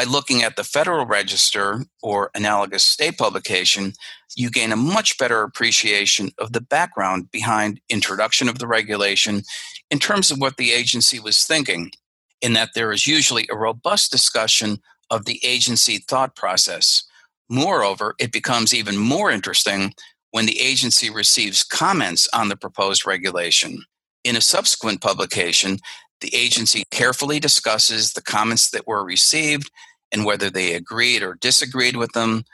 By 0.00 0.04
looking 0.04 0.42
at 0.42 0.56
the 0.56 0.64
Federal 0.64 1.04
Register 1.04 1.84
or 2.02 2.30
analogous 2.34 2.82
state 2.82 3.18
publication, 3.18 3.92
you 4.34 4.48
gain 4.48 4.72
a 4.72 4.76
much 4.76 5.18
better 5.18 5.42
appreciation 5.42 6.30
of 6.38 6.54
the 6.54 6.62
background 6.62 7.30
behind 7.30 7.82
introduction 7.90 8.48
of 8.48 8.58
the 8.58 8.66
regulation 8.66 9.42
in 9.90 9.98
terms 9.98 10.30
of 10.30 10.38
what 10.38 10.56
the 10.56 10.72
agency 10.72 11.20
was 11.20 11.44
thinking, 11.44 11.90
in 12.40 12.54
that 12.54 12.70
there 12.74 12.92
is 12.92 13.06
usually 13.06 13.46
a 13.50 13.58
robust 13.58 14.10
discussion 14.10 14.78
of 15.10 15.26
the 15.26 15.38
agency 15.44 15.98
thought 15.98 16.34
process. 16.34 17.04
Moreover, 17.50 18.14
it 18.18 18.32
becomes 18.32 18.72
even 18.72 18.96
more 18.96 19.30
interesting 19.30 19.92
when 20.30 20.46
the 20.46 20.60
agency 20.62 21.10
receives 21.10 21.62
comments 21.62 22.26
on 22.32 22.48
the 22.48 22.56
proposed 22.56 23.04
regulation. 23.04 23.84
In 24.24 24.34
a 24.34 24.40
subsequent 24.40 25.02
publication, 25.02 25.76
the 26.22 26.34
agency 26.34 26.84
carefully 26.90 27.38
discusses 27.38 28.12
the 28.14 28.22
comments 28.22 28.70
that 28.70 28.86
were 28.86 29.04
received 29.04 29.70
and 30.12 30.24
whether 30.24 30.50
they 30.50 30.74
agreed 30.74 31.22
or 31.22 31.34
disagreed 31.34 31.96
with 31.96 32.12
them. 32.12 32.44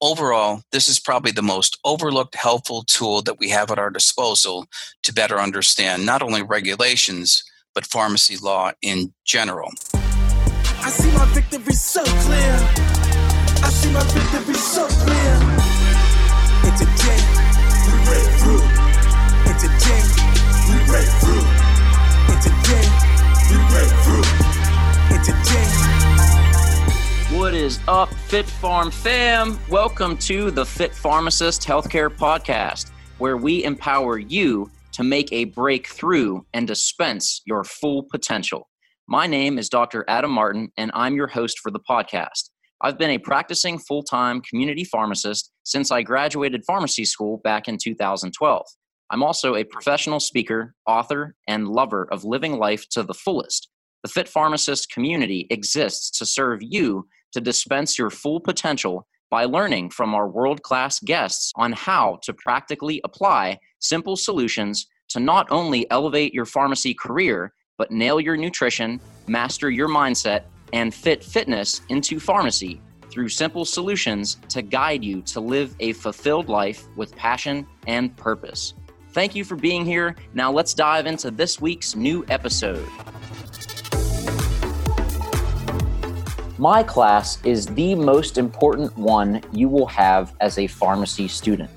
Overall, 0.00 0.62
this 0.72 0.88
is 0.88 0.98
probably 0.98 1.32
the 1.32 1.42
most 1.42 1.78
overlooked 1.84 2.34
helpful 2.34 2.84
tool 2.84 3.20
that 3.22 3.38
we 3.38 3.50
have 3.50 3.70
at 3.70 3.78
our 3.78 3.90
disposal 3.90 4.66
to 5.02 5.12
better 5.12 5.38
understand 5.38 6.06
not 6.06 6.22
only 6.22 6.42
regulations, 6.42 7.44
but 7.74 7.86
pharmacy 7.86 8.36
law 8.42 8.72
in 8.82 9.12
general. 9.24 9.70
I 9.92 10.88
see 10.90 11.10
my 11.12 11.26
victory 11.26 11.74
so 11.74 12.02
clear. 12.02 12.58
I 13.62 13.68
see 13.70 13.92
my 13.92 14.02
victory 14.04 14.54
so 14.54 14.86
clear. 14.88 15.09
Up, 27.90 28.14
Fit 28.28 28.46
Farm 28.46 28.88
fam? 28.88 29.58
Welcome 29.68 30.16
to 30.18 30.52
the 30.52 30.64
Fit 30.64 30.94
Pharmacist 30.94 31.62
Healthcare 31.62 32.08
Podcast, 32.08 32.92
where 33.18 33.36
we 33.36 33.64
empower 33.64 34.16
you 34.16 34.70
to 34.92 35.02
make 35.02 35.32
a 35.32 35.46
breakthrough 35.46 36.40
and 36.54 36.68
dispense 36.68 37.42
your 37.46 37.64
full 37.64 38.04
potential. 38.04 38.68
My 39.08 39.26
name 39.26 39.58
is 39.58 39.68
Dr. 39.68 40.04
Adam 40.06 40.30
Martin, 40.30 40.70
and 40.76 40.92
I'm 40.94 41.16
your 41.16 41.26
host 41.26 41.58
for 41.58 41.72
the 41.72 41.80
podcast. 41.80 42.50
I've 42.80 42.96
been 42.96 43.10
a 43.10 43.18
practicing 43.18 43.76
full 43.76 44.04
time 44.04 44.40
community 44.40 44.84
pharmacist 44.84 45.50
since 45.64 45.90
I 45.90 46.02
graduated 46.02 46.62
pharmacy 46.64 47.04
school 47.04 47.40
back 47.42 47.66
in 47.66 47.76
2012. 47.76 48.66
I'm 49.10 49.24
also 49.24 49.56
a 49.56 49.64
professional 49.64 50.20
speaker, 50.20 50.76
author, 50.86 51.34
and 51.48 51.66
lover 51.66 52.06
of 52.12 52.22
living 52.22 52.56
life 52.56 52.88
to 52.90 53.02
the 53.02 53.14
fullest. 53.14 53.68
The 54.04 54.10
Fit 54.10 54.28
Pharmacist 54.28 54.92
community 54.92 55.48
exists 55.50 56.16
to 56.20 56.24
serve 56.24 56.60
you 56.62 57.08
to 57.32 57.40
dispense 57.40 57.98
your 57.98 58.10
full 58.10 58.40
potential 58.40 59.06
by 59.30 59.44
learning 59.44 59.90
from 59.90 60.14
our 60.14 60.28
world 60.28 60.62
class 60.62 60.98
guests 61.00 61.52
on 61.56 61.72
how 61.72 62.18
to 62.22 62.34
practically 62.34 63.00
apply 63.04 63.58
simple 63.78 64.16
solutions 64.16 64.86
to 65.08 65.20
not 65.20 65.46
only 65.50 65.88
elevate 65.90 66.34
your 66.34 66.46
pharmacy 66.46 66.94
career 66.94 67.52
but 67.78 67.90
nail 67.90 68.20
your 68.20 68.36
nutrition, 68.36 69.00
master 69.26 69.70
your 69.70 69.88
mindset, 69.88 70.42
and 70.74 70.94
fit 70.94 71.24
fitness 71.24 71.80
into 71.88 72.20
pharmacy 72.20 72.80
through 73.10 73.28
simple 73.28 73.64
solutions 73.64 74.36
to 74.48 74.62
guide 74.62 75.02
you 75.02 75.22
to 75.22 75.40
live 75.40 75.74
a 75.80 75.92
fulfilled 75.94 76.48
life 76.48 76.86
with 76.96 77.16
passion 77.16 77.66
and 77.86 78.14
purpose. 78.16 78.74
Thank 79.12 79.34
you 79.34 79.44
for 79.44 79.56
being 79.56 79.84
here. 79.84 80.14
Now 80.34 80.52
let's 80.52 80.74
dive 80.74 81.06
into 81.06 81.30
this 81.30 81.60
week's 81.60 81.96
new 81.96 82.24
episode. 82.28 82.86
My 86.60 86.82
class 86.82 87.42
is 87.42 87.64
the 87.64 87.94
most 87.94 88.36
important 88.36 88.94
one 88.98 89.40
you 89.50 89.66
will 89.66 89.86
have 89.86 90.34
as 90.42 90.58
a 90.58 90.66
pharmacy 90.66 91.26
student. 91.26 91.70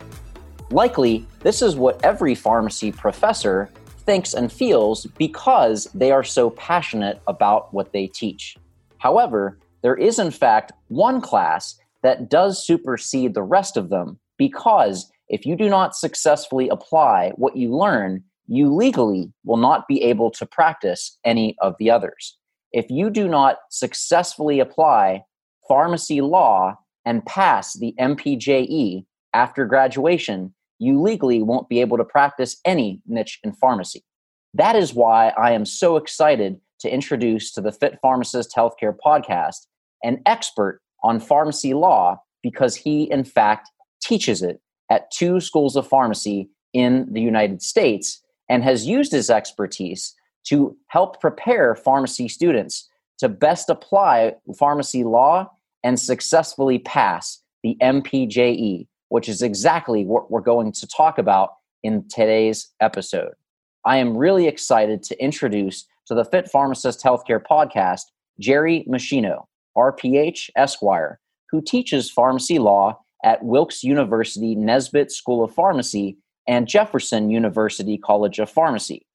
Likely, 0.72 1.26
this 1.40 1.62
is 1.62 1.78
what 1.78 2.04
every 2.04 2.36
pharmacy 2.36 2.92
professor 2.92 3.70
thinks 4.00 4.34
and 4.34 4.52
feels 4.52 5.06
because 5.18 5.86
they 5.94 6.12
are 6.12 6.22
so 6.22 6.50
passionate 6.50 7.22
about 7.28 7.74
what 7.74 7.94
they 7.94 8.08
teach. 8.08 8.58
However, 8.98 9.58
there 9.84 9.96
is 9.96 10.20
in 10.20 10.32
fact 10.32 10.74
one 10.90 11.22
class 11.22 11.80
that 12.02 12.30
does 12.30 12.68
supersede 12.68 13.36
the 13.36 13.42
rest 13.42 13.78
of 13.78 13.88
them 13.88 14.20
because 14.38 15.10
if 15.30 15.46
you 15.46 15.56
do 15.56 15.70
not 15.70 15.96
successfully 15.96 16.68
apply 16.68 17.32
what 17.38 17.56
you 17.56 17.74
learn, 17.74 18.22
you 18.48 18.76
legally 18.76 19.32
will 19.46 19.56
not 19.56 19.88
be 19.88 20.04
able 20.04 20.30
to 20.32 20.46
practice 20.46 21.18
any 21.24 21.56
of 21.62 21.74
the 21.80 21.90
others. 21.90 22.38
If 22.74 22.90
you 22.90 23.12
do 23.12 23.28
not 23.28 23.58
successfully 23.70 24.60
apply 24.60 25.24
pharmacy 25.68 26.22
law 26.22 26.76
and 27.06 27.26
pass 27.26 27.74
the 27.74 27.94
MPJE 28.00 29.06
after 29.34 29.66
graduation, 29.66 30.54
you 30.80 31.00
legally 31.02 31.42
won't 31.42 31.70
be 31.70 31.82
able 31.82 31.98
to 31.98 32.04
practice 32.04 32.58
any 32.66 33.02
niche 33.08 33.40
in 33.44 33.54
pharmacy. 33.54 34.04
That 34.56 34.76
is 34.76 34.94
why 34.94 35.30
I 35.38 35.52
am 35.52 35.66
so 35.66 35.98
excited 35.98 36.60
to 36.80 36.94
introduce 36.94 37.52
to 37.54 37.62
the 37.62 37.72
Fit 37.72 38.00
Pharmacist 38.02 38.54
Healthcare 38.56 38.96
podcast 39.06 39.68
an 40.04 40.22
expert 40.26 40.82
on 41.04 41.20
pharmacy 41.20 41.74
law 41.74 42.22
because 42.42 42.76
he, 42.76 43.04
in 43.04 43.24
fact, 43.24 43.70
teaches 44.02 44.42
it 44.42 44.60
at 44.90 45.12
two 45.12 45.40
schools 45.40 45.76
of 45.76 45.88
pharmacy 45.88 46.50
in 46.74 47.08
the 47.12 47.22
United 47.22 47.62
States 47.62 48.22
and 48.50 48.64
has 48.64 48.86
used 48.86 49.12
his 49.12 49.30
expertise 49.30 50.14
to 50.46 50.76
help 50.88 51.20
prepare 51.20 51.76
pharmacy 51.76 52.28
students 52.28 52.90
to 53.20 53.30
best 53.30 53.70
apply 53.70 54.36
pharmacy 54.58 55.04
law 55.04 55.50
and 55.84 56.00
successfully 56.00 56.80
pass 56.80 57.42
the 57.64 57.78
MPJE, 57.82 58.88
which 59.10 59.30
is 59.30 59.42
exactly 59.42 60.06
what 60.06 60.32
we're 60.32 60.42
going 60.42 60.72
to 60.72 60.88
talk 60.88 61.18
about 61.18 61.52
in 61.84 62.08
today's 62.08 62.70
episode. 62.80 63.34
I 63.86 63.98
am 63.98 64.18
really 64.18 64.48
excited 64.48 65.04
to 65.04 65.24
introduce 65.24 65.86
to 66.08 66.16
the 66.16 66.26
Fit 66.26 66.50
Pharmacist 66.50 67.04
Healthcare 67.04 67.42
podcast 67.42 68.04
Jerry 68.40 68.86
Musheno, 68.90 69.46
RPH 69.78 70.50
Esquire, 70.56 71.20
who 71.50 71.62
teaches 71.62 72.10
pharmacy 72.10 72.60
law 72.60 73.00
at 73.24 73.44
Wilkes 73.44 73.84
University 73.84 74.56
Nesbitt 74.56 75.12
School 75.12 75.44
of 75.44 75.54
Pharmacy 75.54 76.18
and 76.48 76.68
Jefferson 76.68 77.30
University 77.30 77.98
College 77.98 78.40
of 78.40 78.50
Pharmacy. 78.50 79.06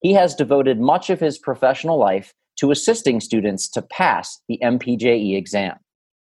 He 0.00 0.12
has 0.12 0.34
devoted 0.34 0.80
much 0.80 1.10
of 1.10 1.20
his 1.20 1.38
professional 1.38 1.98
life 1.98 2.32
to 2.60 2.70
assisting 2.70 3.20
students 3.20 3.68
to 3.70 3.82
pass 3.82 4.40
the 4.48 4.58
MPJE 4.62 5.36
exam. 5.36 5.76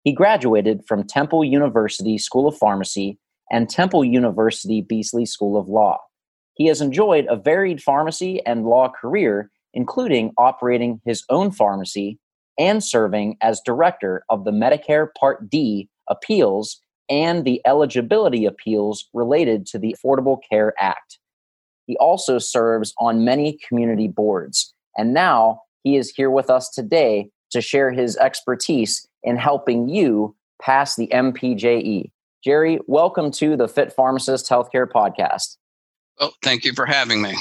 He 0.04 0.12
graduated 0.12 0.84
from 0.86 1.04
Temple 1.04 1.44
University 1.44 2.18
School 2.18 2.48
of 2.48 2.56
Pharmacy 2.56 3.18
and 3.50 3.68
Temple 3.68 4.04
University 4.04 4.80
Beasley 4.80 5.26
School 5.26 5.58
of 5.58 5.68
Law. 5.68 5.98
He 6.54 6.66
has 6.66 6.80
enjoyed 6.80 7.26
a 7.28 7.36
varied 7.36 7.82
pharmacy 7.82 8.44
and 8.44 8.66
law 8.66 8.88
career, 8.88 9.50
including 9.74 10.32
operating 10.38 11.00
his 11.04 11.24
own 11.30 11.50
pharmacy 11.50 12.18
and 12.58 12.82
serving 12.82 13.36
as 13.40 13.60
director 13.64 14.24
of 14.28 14.44
the 14.44 14.50
Medicare 14.50 15.08
Part 15.18 15.48
D 15.48 15.88
appeals 16.10 16.80
and 17.08 17.44
the 17.44 17.60
eligibility 17.66 18.44
appeals 18.44 19.08
related 19.14 19.66
to 19.66 19.78
the 19.78 19.94
Affordable 19.96 20.38
Care 20.50 20.74
Act. 20.78 21.18
He 21.86 21.96
also 21.96 22.38
serves 22.38 22.94
on 22.98 23.24
many 23.24 23.58
community 23.68 24.08
boards, 24.08 24.72
and 24.96 25.12
now 25.12 25.62
he 25.82 25.96
is 25.96 26.10
here 26.10 26.30
with 26.30 26.48
us 26.48 26.70
today 26.70 27.30
to 27.50 27.60
share 27.60 27.90
his 27.90 28.16
expertise 28.16 29.06
in 29.22 29.36
helping 29.36 29.88
you 29.88 30.36
pass 30.60 30.96
the 30.96 31.08
MPJE. 31.08 32.10
Jerry, 32.44 32.78
welcome 32.86 33.30
to 33.32 33.56
the 33.56 33.68
Fit 33.68 33.92
Pharmacist 33.92 34.48
Healthcare 34.48 34.86
Podcast. 34.86 35.56
Well, 36.20 36.34
thank 36.42 36.64
you 36.64 36.72
for 36.72 36.86
having 36.86 37.20
me. 37.20 37.34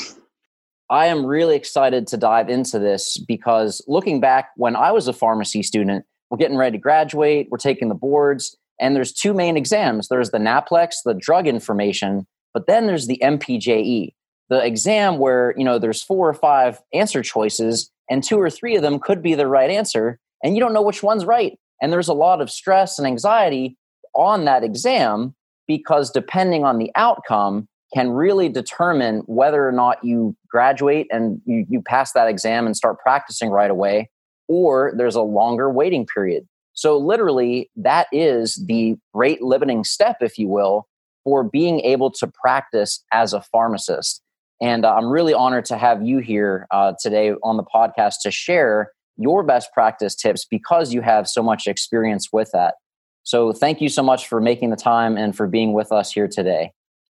I 0.89 1.05
am 1.05 1.25
really 1.25 1.55
excited 1.55 2.07
to 2.07 2.17
dive 2.17 2.49
into 2.49 2.79
this 2.79 3.17
because 3.27 3.81
looking 3.87 4.19
back 4.19 4.49
when 4.57 4.75
I 4.75 4.91
was 4.91 5.07
a 5.07 5.13
pharmacy 5.13 5.63
student, 5.63 6.03
we're 6.29 6.37
getting 6.37 6.57
ready 6.57 6.77
to 6.77 6.81
graduate, 6.81 7.47
we're 7.49 7.57
taking 7.57 7.89
the 7.89 7.95
boards, 7.95 8.57
and 8.79 8.95
there's 8.95 9.13
two 9.13 9.33
main 9.33 9.55
exams. 9.55 10.07
There's 10.07 10.31
the 10.31 10.39
NAPLEX, 10.39 10.95
the 11.05 11.13
drug 11.13 11.47
information, 11.47 12.25
but 12.53 12.67
then 12.67 12.87
there's 12.87 13.07
the 13.07 13.21
MPJE, 13.23 14.13
the 14.51 14.63
exam 14.63 15.17
where, 15.17 15.55
you 15.57 15.63
know, 15.63 15.79
there's 15.79 16.03
four 16.03 16.27
or 16.27 16.33
five 16.33 16.79
answer 16.93 17.23
choices 17.23 17.89
and 18.09 18.21
two 18.21 18.37
or 18.37 18.49
three 18.49 18.75
of 18.75 18.81
them 18.81 18.99
could 18.99 19.23
be 19.23 19.33
the 19.33 19.47
right 19.47 19.71
answer 19.71 20.19
and 20.43 20.55
you 20.55 20.59
don't 20.59 20.73
know 20.73 20.81
which 20.81 21.01
one's 21.01 21.23
right. 21.23 21.57
And 21.81 21.91
there's 21.91 22.09
a 22.09 22.13
lot 22.13 22.41
of 22.41 22.51
stress 22.51 22.99
and 22.99 23.07
anxiety 23.07 23.77
on 24.13 24.43
that 24.45 24.65
exam 24.65 25.33
because 25.67 26.11
depending 26.11 26.65
on 26.65 26.79
the 26.79 26.91
outcome, 26.95 27.69
can 27.93 28.09
really 28.09 28.49
determine 28.49 29.19
whether 29.25 29.67
or 29.67 29.71
not 29.71 30.03
you 30.03 30.35
graduate 30.49 31.07
and 31.11 31.41
you, 31.45 31.65
you 31.69 31.81
pass 31.81 32.13
that 32.13 32.27
exam 32.27 32.65
and 32.65 32.75
start 32.75 32.97
practicing 32.99 33.49
right 33.49 33.71
away, 33.71 34.09
or 34.47 34.93
there's 34.95 35.15
a 35.15 35.21
longer 35.21 35.69
waiting 35.69 36.05
period. 36.05 36.47
So, 36.73 36.97
literally, 36.97 37.69
that 37.75 38.07
is 38.13 38.63
the 38.65 38.95
rate 39.13 39.41
limiting 39.41 39.83
step, 39.83 40.17
if 40.21 40.37
you 40.37 40.47
will, 40.47 40.87
for 41.25 41.43
being 41.43 41.81
able 41.81 42.11
to 42.11 42.31
practice 42.41 43.03
as 43.11 43.33
a 43.33 43.41
pharmacist. 43.41 44.21
And 44.61 44.85
uh, 44.85 44.93
I'm 44.93 45.07
really 45.07 45.33
honored 45.33 45.65
to 45.65 45.77
have 45.77 46.03
you 46.03 46.19
here 46.19 46.67
uh, 46.71 46.93
today 47.01 47.33
on 47.43 47.57
the 47.57 47.63
podcast 47.63 48.15
to 48.23 48.31
share 48.31 48.91
your 49.17 49.43
best 49.43 49.73
practice 49.73 50.15
tips 50.15 50.45
because 50.45 50.93
you 50.93 51.01
have 51.01 51.27
so 51.27 51.41
much 51.41 51.67
experience 51.67 52.29
with 52.31 52.51
that. 52.53 52.75
So 53.23 53.53
thank 53.53 53.81
you 53.81 53.89
so 53.89 54.03
much 54.03 54.27
for 54.27 54.39
making 54.39 54.69
the 54.69 54.75
time 54.75 55.17
and 55.17 55.35
for 55.35 55.47
being 55.47 55.73
with 55.73 55.91
us 55.91 56.11
here 56.11 56.27
today. 56.27 56.71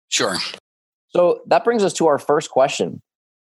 Sure. 0.10 0.38
So 1.10 1.42
that 1.48 1.64
brings 1.64 1.84
us 1.84 1.94
to 1.94 2.08
our 2.08 2.20
first 2.20 2.50
question. 2.52 3.02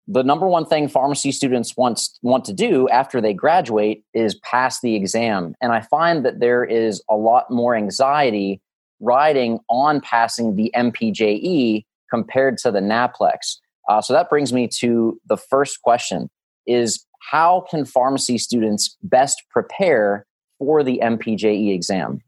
The 0.08 0.24
number 0.24 0.48
one 0.48 0.66
thing 0.66 0.88
pharmacy 0.88 1.30
students 1.30 1.76
want, 1.76 2.00
want 2.22 2.44
to 2.46 2.52
do 2.52 2.88
after 2.88 3.20
they 3.20 3.32
graduate 3.32 4.04
is 4.14 4.34
pass 4.36 4.80
the 4.80 4.96
exam. 4.96 5.54
And 5.60 5.72
I 5.72 5.80
find 5.82 6.24
that 6.24 6.40
there 6.40 6.64
is 6.64 7.02
a 7.08 7.14
lot 7.14 7.50
more 7.50 7.76
anxiety 7.76 8.60
riding 9.00 9.60
on 9.68 10.00
passing 10.00 10.56
the 10.56 10.72
MPJE 10.74 11.84
compared 12.10 12.58
to 12.58 12.70
the 12.70 12.80
NAPLEX. 12.80 13.58
Uh, 13.92 14.00
so 14.00 14.14
that 14.14 14.30
brings 14.30 14.54
me 14.54 14.66
to 14.66 15.20
the 15.26 15.36
first 15.36 15.82
question 15.82 16.30
is 16.66 17.04
how 17.30 17.66
can 17.70 17.84
pharmacy 17.84 18.38
students 18.38 18.96
best 19.02 19.42
prepare 19.50 20.24
for 20.58 20.82
the 20.82 20.98
MPJE 21.02 21.74
exam? 21.74 22.22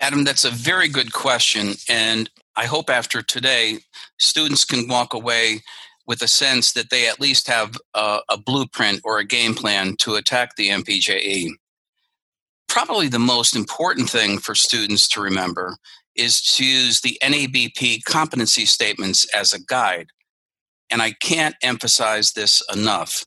Adam, 0.00 0.24
that's 0.24 0.46
a 0.46 0.50
very 0.50 0.88
good 0.88 1.12
question. 1.12 1.74
And 1.90 2.30
I 2.56 2.64
hope 2.64 2.88
after 2.88 3.20
today, 3.20 3.80
students 4.18 4.64
can 4.64 4.88
walk 4.88 5.12
away 5.12 5.60
with 6.06 6.22
a 6.22 6.28
sense 6.28 6.72
that 6.72 6.88
they 6.88 7.06
at 7.06 7.20
least 7.20 7.48
have 7.48 7.76
a, 7.94 8.20
a 8.30 8.38
blueprint 8.38 9.02
or 9.04 9.18
a 9.18 9.26
game 9.26 9.54
plan 9.54 9.96
to 9.98 10.14
attack 10.14 10.56
the 10.56 10.70
MPJE. 10.70 11.50
Probably 12.66 13.08
the 13.08 13.18
most 13.18 13.54
important 13.54 14.08
thing 14.08 14.38
for 14.38 14.54
students 14.54 15.06
to 15.08 15.20
remember 15.20 15.76
is 16.16 16.40
to 16.56 16.64
use 16.64 17.02
the 17.02 17.18
NABP 17.22 18.04
competency 18.04 18.64
statements 18.64 19.26
as 19.34 19.52
a 19.52 19.62
guide. 19.62 20.06
And 20.92 21.02
I 21.02 21.12
can't 21.12 21.56
emphasize 21.62 22.32
this 22.32 22.62
enough. 22.72 23.24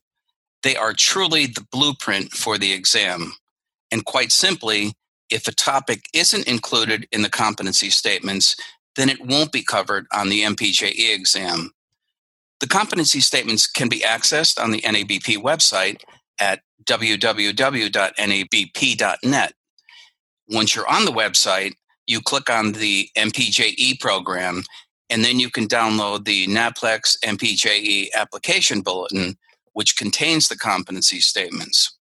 They 0.62 0.76
are 0.76 0.92
truly 0.94 1.46
the 1.46 1.66
blueprint 1.70 2.32
for 2.32 2.56
the 2.56 2.72
exam. 2.72 3.34
And 3.90 4.04
quite 4.04 4.32
simply, 4.32 4.94
if 5.30 5.48
a 5.48 5.52
topic 5.52 6.04
isn't 6.14 6.46
included 6.46 7.08
in 7.12 7.22
the 7.22 7.28
competency 7.28 7.90
statements, 7.90 8.54
then 8.94 9.08
it 9.08 9.24
won't 9.24 9.50
be 9.52 9.62
covered 9.62 10.06
on 10.12 10.28
the 10.28 10.42
MPJE 10.42 11.14
exam. 11.14 11.72
The 12.60 12.68
competency 12.68 13.20
statements 13.20 13.66
can 13.66 13.88
be 13.88 14.00
accessed 14.00 14.62
on 14.62 14.70
the 14.70 14.80
NABP 14.80 15.36
website 15.38 16.00
at 16.40 16.60
www.nabp.net. 16.84 17.52
Once 20.48 20.74
you're 20.74 20.88
on 20.88 21.04
the 21.04 21.12
website, 21.12 21.72
you 22.06 22.20
click 22.20 22.48
on 22.48 22.72
the 22.72 23.10
MPJE 23.16 23.98
program, 24.00 24.62
and 25.10 25.24
then 25.24 25.38
you 25.38 25.50
can 25.50 25.68
download 25.68 26.24
the 26.24 26.46
NAPLEX 26.48 27.18
MPJE 27.24 28.08
application 28.14 28.80
bulletin, 28.80 29.36
which 29.72 29.96
contains 29.96 30.48
the 30.48 30.56
competency 30.56 31.20
statements. 31.20 31.96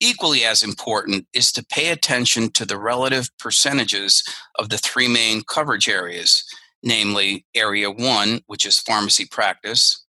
Equally 0.00 0.44
as 0.44 0.62
important 0.62 1.26
is 1.32 1.50
to 1.52 1.64
pay 1.64 1.88
attention 1.88 2.50
to 2.52 2.64
the 2.64 2.78
relative 2.78 3.30
percentages 3.38 4.22
of 4.56 4.68
the 4.68 4.78
three 4.78 5.08
main 5.08 5.42
coverage 5.42 5.88
areas, 5.88 6.44
namely 6.82 7.44
Area 7.54 7.90
1, 7.90 8.42
which 8.46 8.64
is 8.64 8.78
pharmacy 8.78 9.26
practice, 9.26 10.04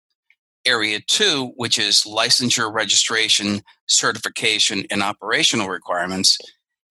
Area 0.65 1.00
2, 1.07 1.53
which 1.56 1.79
is 1.79 2.03
licensure, 2.03 2.71
registration, 2.71 3.63
certification, 3.88 4.83
and 4.91 5.01
operational 5.01 5.69
requirements, 5.69 6.38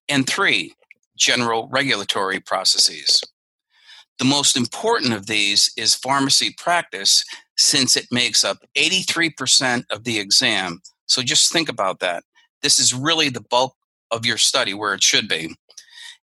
and 0.08 0.26
3, 0.26 0.72
general 1.16 1.68
regulatory 1.70 2.40
processes. 2.40 3.22
The 4.18 4.24
most 4.24 4.56
important 4.56 5.12
of 5.12 5.26
these 5.26 5.70
is 5.76 5.94
pharmacy 5.94 6.54
practice, 6.56 7.24
since 7.56 7.96
it 7.96 8.06
makes 8.10 8.44
up 8.44 8.58
83% 8.76 9.84
of 9.90 10.04
the 10.04 10.18
exam. 10.18 10.80
So 11.06 11.22
just 11.22 11.52
think 11.52 11.68
about 11.68 12.00
that. 12.00 12.24
This 12.62 12.80
is 12.80 12.94
really 12.94 13.28
the 13.28 13.40
bulk 13.40 13.74
of 14.10 14.26
your 14.26 14.38
study 14.38 14.74
where 14.74 14.94
it 14.94 15.02
should 15.02 15.28
be. 15.28 15.54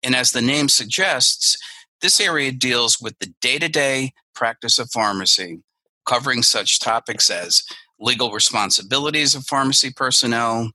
And 0.03 0.15
as 0.15 0.31
the 0.31 0.41
name 0.41 0.69
suggests, 0.69 1.57
this 2.01 2.19
area 2.19 2.51
deals 2.51 2.99
with 2.99 3.17
the 3.19 3.33
day 3.41 3.59
to 3.59 3.67
day 3.67 4.13
practice 4.33 4.79
of 4.79 4.89
pharmacy, 4.91 5.59
covering 6.05 6.43
such 6.43 6.79
topics 6.79 7.29
as 7.29 7.63
legal 7.99 8.31
responsibilities 8.31 9.35
of 9.35 9.45
pharmacy 9.45 9.91
personnel 9.95 10.71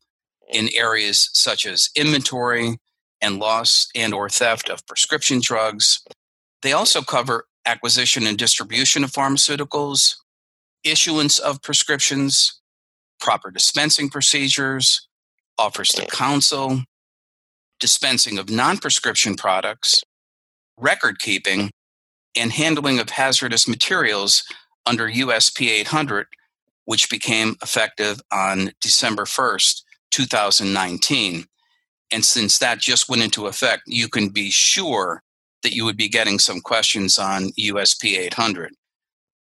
in 0.53 0.69
areas 0.77 1.31
such 1.33 1.67
as 1.67 1.91
inventory 1.97 2.79
and 3.21 3.39
loss 3.39 3.89
and 3.95 4.15
or 4.15 4.29
theft 4.29 4.69
of 4.69 4.87
prescription 4.87 5.41
drugs. 5.43 6.05
They 6.67 6.73
also 6.73 7.01
cover 7.01 7.47
acquisition 7.65 8.27
and 8.27 8.37
distribution 8.37 9.05
of 9.05 9.13
pharmaceuticals, 9.13 10.17
issuance 10.83 11.39
of 11.39 11.63
prescriptions, 11.63 12.61
proper 13.21 13.53
dispensing 13.53 14.09
procedures, 14.09 15.07
offers 15.57 15.91
to 15.91 16.05
counsel, 16.07 16.83
dispensing 17.79 18.37
of 18.37 18.51
non 18.51 18.79
prescription 18.79 19.37
products, 19.37 20.03
record 20.77 21.21
keeping, 21.21 21.71
and 22.37 22.51
handling 22.51 22.99
of 22.99 23.11
hazardous 23.11 23.69
materials 23.69 24.43
under 24.87 25.09
USP 25.09 25.69
800, 25.69 26.27
which 26.85 27.09
became 27.09 27.55
effective 27.63 28.21
on 28.33 28.73
December 28.81 29.23
1st, 29.23 29.83
2019. 30.11 31.45
And 32.11 32.25
since 32.25 32.59
that 32.59 32.81
just 32.81 33.09
went 33.09 33.23
into 33.23 33.47
effect, 33.47 33.83
you 33.87 34.09
can 34.09 34.31
be 34.31 34.51
sure 34.51 35.23
that 35.67 35.75
you 35.75 35.85
would 35.85 35.97
be 35.97 36.09
getting 36.09 36.39
some 36.39 36.61
questions 36.61 37.19
on 37.19 37.51
USP 37.59 38.17
800. 38.17 38.73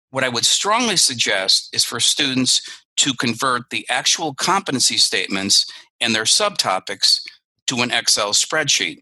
What 0.09 0.25
I 0.25 0.31
would 0.31 0.47
strongly 0.47 0.97
suggest 0.97 1.69
is 1.75 1.85
for 1.85 2.01
students 2.01 2.63
to 2.97 3.13
convert 3.13 3.69
the 3.69 3.85
actual 3.91 4.33
competency 4.33 4.97
statements 4.97 5.71
and 6.01 6.15
their 6.15 6.25
subtopics 6.25 7.21
to 7.67 7.83
an 7.83 7.91
Excel 7.91 8.31
spreadsheet. 8.31 9.01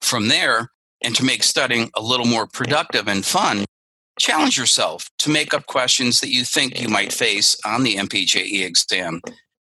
From 0.00 0.26
there, 0.26 0.72
and 1.04 1.14
to 1.14 1.24
make 1.24 1.44
studying 1.44 1.92
a 1.94 2.02
little 2.02 2.26
more 2.26 2.48
productive 2.48 3.06
and 3.06 3.24
fun, 3.24 3.64
challenge 4.18 4.58
yourself 4.58 5.08
to 5.20 5.30
make 5.30 5.54
up 5.54 5.66
questions 5.66 6.18
that 6.18 6.34
you 6.34 6.42
think 6.42 6.80
you 6.80 6.88
might 6.88 7.12
face 7.12 7.56
on 7.64 7.84
the 7.84 7.94
MPJE 7.98 8.64
exam 8.66 9.20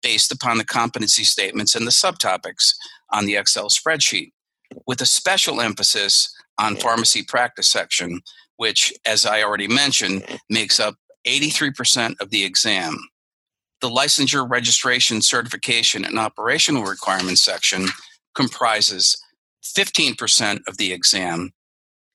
based 0.02 0.32
upon 0.32 0.58
the 0.58 0.66
competency 0.66 1.26
statements 1.26 1.76
and 1.76 1.86
the 1.86 1.92
subtopics 1.92 2.74
on 3.12 3.28
the 3.28 3.36
Excel 3.36 3.70
spreadsheet, 3.70 4.32
with 4.88 5.00
a 5.02 5.06
special 5.06 5.62
emphasis 5.62 6.36
on 6.58 6.76
pharmacy 6.76 7.24
practice 7.24 7.68
section, 7.68 8.22
which, 8.58 8.94
as 9.06 9.26
I 9.26 9.44
already 9.44 9.68
mentioned, 9.68 10.24
makes 10.50 10.80
up 10.80 10.96
83% 11.28 12.16
of 12.22 12.30
the 12.30 12.44
exam. 12.44 12.98
The 13.82 13.90
licensure, 13.90 14.50
registration, 14.50 15.22
certification, 15.22 16.06
and 16.06 16.18
operational 16.18 16.84
requirements 16.84 17.42
section 17.42 17.88
comprises 18.34 19.18
15% 19.64 20.62
of 20.68 20.78
the 20.78 20.94
exam, 20.94 21.52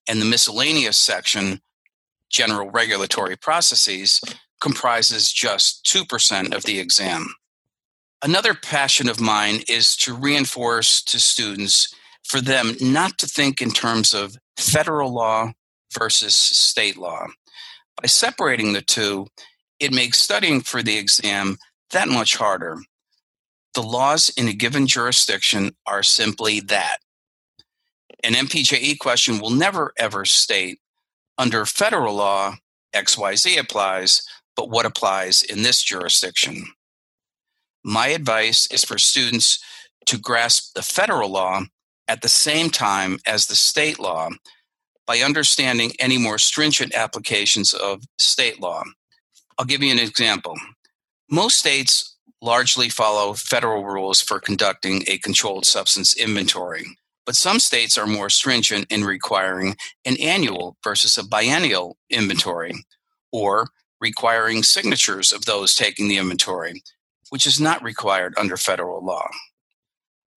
and 0.09 0.21
the 0.21 0.27
miscellaneous 0.27 0.97
section, 0.97 1.61
general 2.31 2.71
regulatory 2.71 3.37
processes, 3.37 4.21
comprises 4.61 5.33
just 5.33 5.85
2% 5.87 6.55
of 6.55 6.65
the 6.65 6.79
exam. 6.79 7.35
Another 8.23 8.55
passion 8.55 9.09
of 9.09 9.21
mine 9.21 9.63
is 9.69 9.97
to 9.97 10.15
reinforce 10.15 11.03
to 11.05 11.19
students 11.19 11.95
for 12.25 12.41
them 12.41 12.77
not 12.81 13.19
to 13.19 13.27
think 13.27 13.61
in 13.61 13.71
terms 13.71 14.15
of 14.15 14.37
federal 14.57 15.13
law 15.13 15.53
versus 15.99 16.35
state 16.35 16.97
law. 16.97 17.27
By 18.01 18.07
separating 18.07 18.73
the 18.73 18.83
two, 18.83 19.27
it 19.79 19.93
makes 19.93 20.21
studying 20.21 20.61
for 20.61 20.83
the 20.83 20.97
exam 20.97 21.57
that 21.91 22.09
much 22.09 22.37
harder. 22.37 22.79
The 23.75 23.83
laws 23.83 24.31
in 24.37 24.49
a 24.49 24.53
given 24.53 24.87
jurisdiction 24.87 25.77
are 25.87 26.03
simply 26.03 26.61
that 26.61 26.99
an 28.23 28.35
MPJE 28.35 28.99
question 28.99 29.39
will 29.39 29.51
never 29.51 29.93
ever 29.97 30.25
state 30.25 30.79
under 31.39 31.65
federal 31.65 32.15
law, 32.15 32.57
XYZ 32.95 33.59
applies, 33.59 34.23
but 34.57 34.69
what 34.69 34.85
applies 34.85 35.43
in 35.43 35.63
this 35.63 35.83
jurisdiction? 35.83 36.67
My 37.83 38.09
advice 38.09 38.71
is 38.71 38.85
for 38.85 38.99
students 38.99 39.59
to 40.07 40.19
grasp 40.19 40.75
the 40.75 40.83
federal 40.83 41.31
law 41.31 41.63
at 42.11 42.23
the 42.23 42.29
same 42.29 42.71
time 42.71 43.21
as 43.25 43.47
the 43.47 43.55
state 43.55 44.01
law 44.01 44.29
by 45.07 45.19
understanding 45.19 45.93
any 46.01 46.19
more 46.19 46.39
stringent 46.39 46.93
applications 46.93 47.73
of 47.73 48.03
state 48.19 48.61
law. 48.61 48.83
I'll 49.57 49.65
give 49.65 49.81
you 49.81 49.93
an 49.93 50.01
example. 50.01 50.57
Most 51.31 51.59
states 51.59 52.17
largely 52.43 52.89
follow 52.89 53.35
federal 53.35 53.85
rules 53.85 54.21
for 54.21 54.41
conducting 54.41 55.05
a 55.07 55.19
controlled 55.19 55.67
substance 55.67 56.17
inventory. 56.17 56.85
But 57.27 57.37
some 57.37 57.61
states 57.61 57.97
are 57.97 58.09
more 58.09 58.29
stringent 58.29 58.91
in 58.91 59.05
requiring 59.05 59.77
an 60.05 60.17
annual 60.21 60.77
versus 60.83 61.17
a 61.17 61.25
biennial 61.25 61.97
inventory, 62.11 62.75
or 63.31 63.69
requiring 64.01 64.65
signatures 64.65 65.31
of 65.31 65.45
those 65.45 65.77
taking 65.77 66.09
the 66.09 66.19
inventory, 66.19 66.83
which 67.29 67.47
is 67.47 67.61
not 67.61 67.85
required 67.85 68.35
under 68.37 68.57
federal 68.57 69.05
law. 69.05 69.29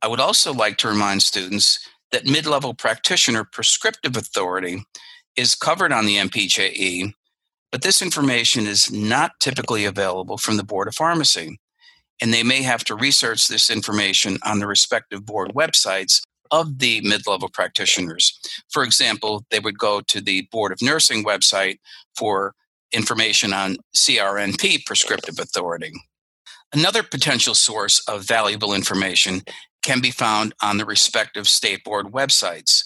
I 0.04 0.10
would 0.10 0.22
also 0.22 0.54
like 0.54 0.78
to 0.80 0.90
remind 0.90 1.24
students 1.24 1.80
that 2.12 2.28
mid 2.28 2.48
level 2.48 2.76
practitioner 2.76 3.46
prescriptive 3.46 4.18
authority 4.18 4.86
is 5.38 5.56
covered 5.56 5.94
on 5.94 6.08
the 6.08 6.18
MPJE, 6.18 7.14
but 7.72 7.84
this 7.84 8.02
information 8.02 8.68
is 8.68 8.92
not 8.92 9.34
typically 9.40 9.86
available 9.86 10.38
from 10.38 10.58
the 10.58 10.66
Board 10.66 10.88
of 10.90 10.96
Pharmacy. 10.96 11.52
and 12.22 12.34
they 12.34 12.44
may 12.44 12.62
have 12.64 12.84
to 12.86 12.96
research 12.96 13.48
this 13.48 13.70
information 13.70 14.38
on 14.44 14.60
the 14.60 14.68
respective 14.68 15.26
board 15.26 15.54
websites 15.54 16.22
of 16.52 16.80
the 16.80 17.02
mid 17.02 17.28
level 17.28 17.50
practitioners. 17.50 18.40
For 18.72 18.84
example, 18.84 19.46
they 19.52 19.60
would 19.60 19.78
go 19.78 20.02
to 20.02 20.22
the 20.22 20.48
Board 20.52 20.72
of 20.72 20.82
Nursing 20.82 21.24
website 21.26 21.80
for 22.16 22.54
information 22.94 23.54
on 23.54 23.78
CRNP 23.96 24.86
prescriptive 24.86 25.40
authority. 25.40 25.92
Another 26.74 27.04
potential 27.04 27.56
source 27.56 28.00
of 28.08 28.24
valuable 28.24 28.74
information 28.74 29.44
can 29.84 30.02
be 30.02 30.12
found 30.12 30.54
on 30.62 30.78
the 30.78 30.86
respective 30.86 31.48
state 31.48 31.84
board 31.84 32.08
websites. 32.08 32.84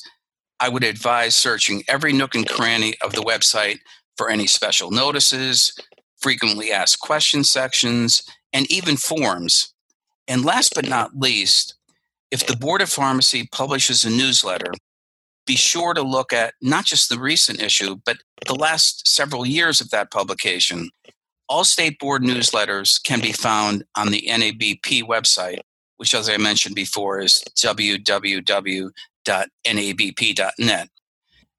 I 0.60 0.70
would 0.70 0.84
advise 0.84 1.36
searching 1.36 1.84
every 1.88 2.12
nook 2.12 2.36
and 2.36 2.48
cranny 2.48 2.96
of 3.02 3.14
the 3.14 3.22
website 3.22 3.80
for 4.18 4.30
any 4.30 4.48
special 4.48 4.92
notices, 4.92 5.78
frequently 6.18 6.72
asked 6.72 7.00
question 7.00 7.44
sections, 7.44 8.24
and 8.52 8.70
even 8.72 8.98
forms. 8.98 9.74
And 10.28 10.44
last 10.44 10.74
but 10.74 10.90
not 10.90 11.16
least, 11.16 11.76
if 12.32 12.46
the 12.46 12.58
Board 12.58 12.82
of 12.82 12.90
Pharmacy 12.90 13.48
publishes 13.52 14.04
a 14.04 14.10
newsletter, 14.10 14.72
be 15.46 15.56
sure 15.56 15.94
to 15.94 16.02
look 16.02 16.34
at 16.34 16.56
not 16.62 16.86
just 16.86 17.08
the 17.08 17.20
recent 17.20 17.62
issue, 17.62 17.98
but 18.06 18.18
the 18.46 18.56
last 18.56 19.08
several 19.08 19.46
years 19.46 19.80
of 19.80 19.92
that 19.92 20.12
publication. 20.12 20.90
All 21.48 21.64
state 21.64 21.98
board 22.00 22.22
newsletters 22.22 23.02
can 23.02 23.22
be 23.22 23.32
found 23.32 23.86
on 23.96 24.12
the 24.12 24.28
NABP 24.28 25.04
website, 25.04 25.60
which, 25.98 26.16
as 26.16 26.30
I 26.30 26.38
mentioned 26.38 26.76
before, 26.76 27.20
is 27.20 27.44
www.nabp.net. 27.56 28.90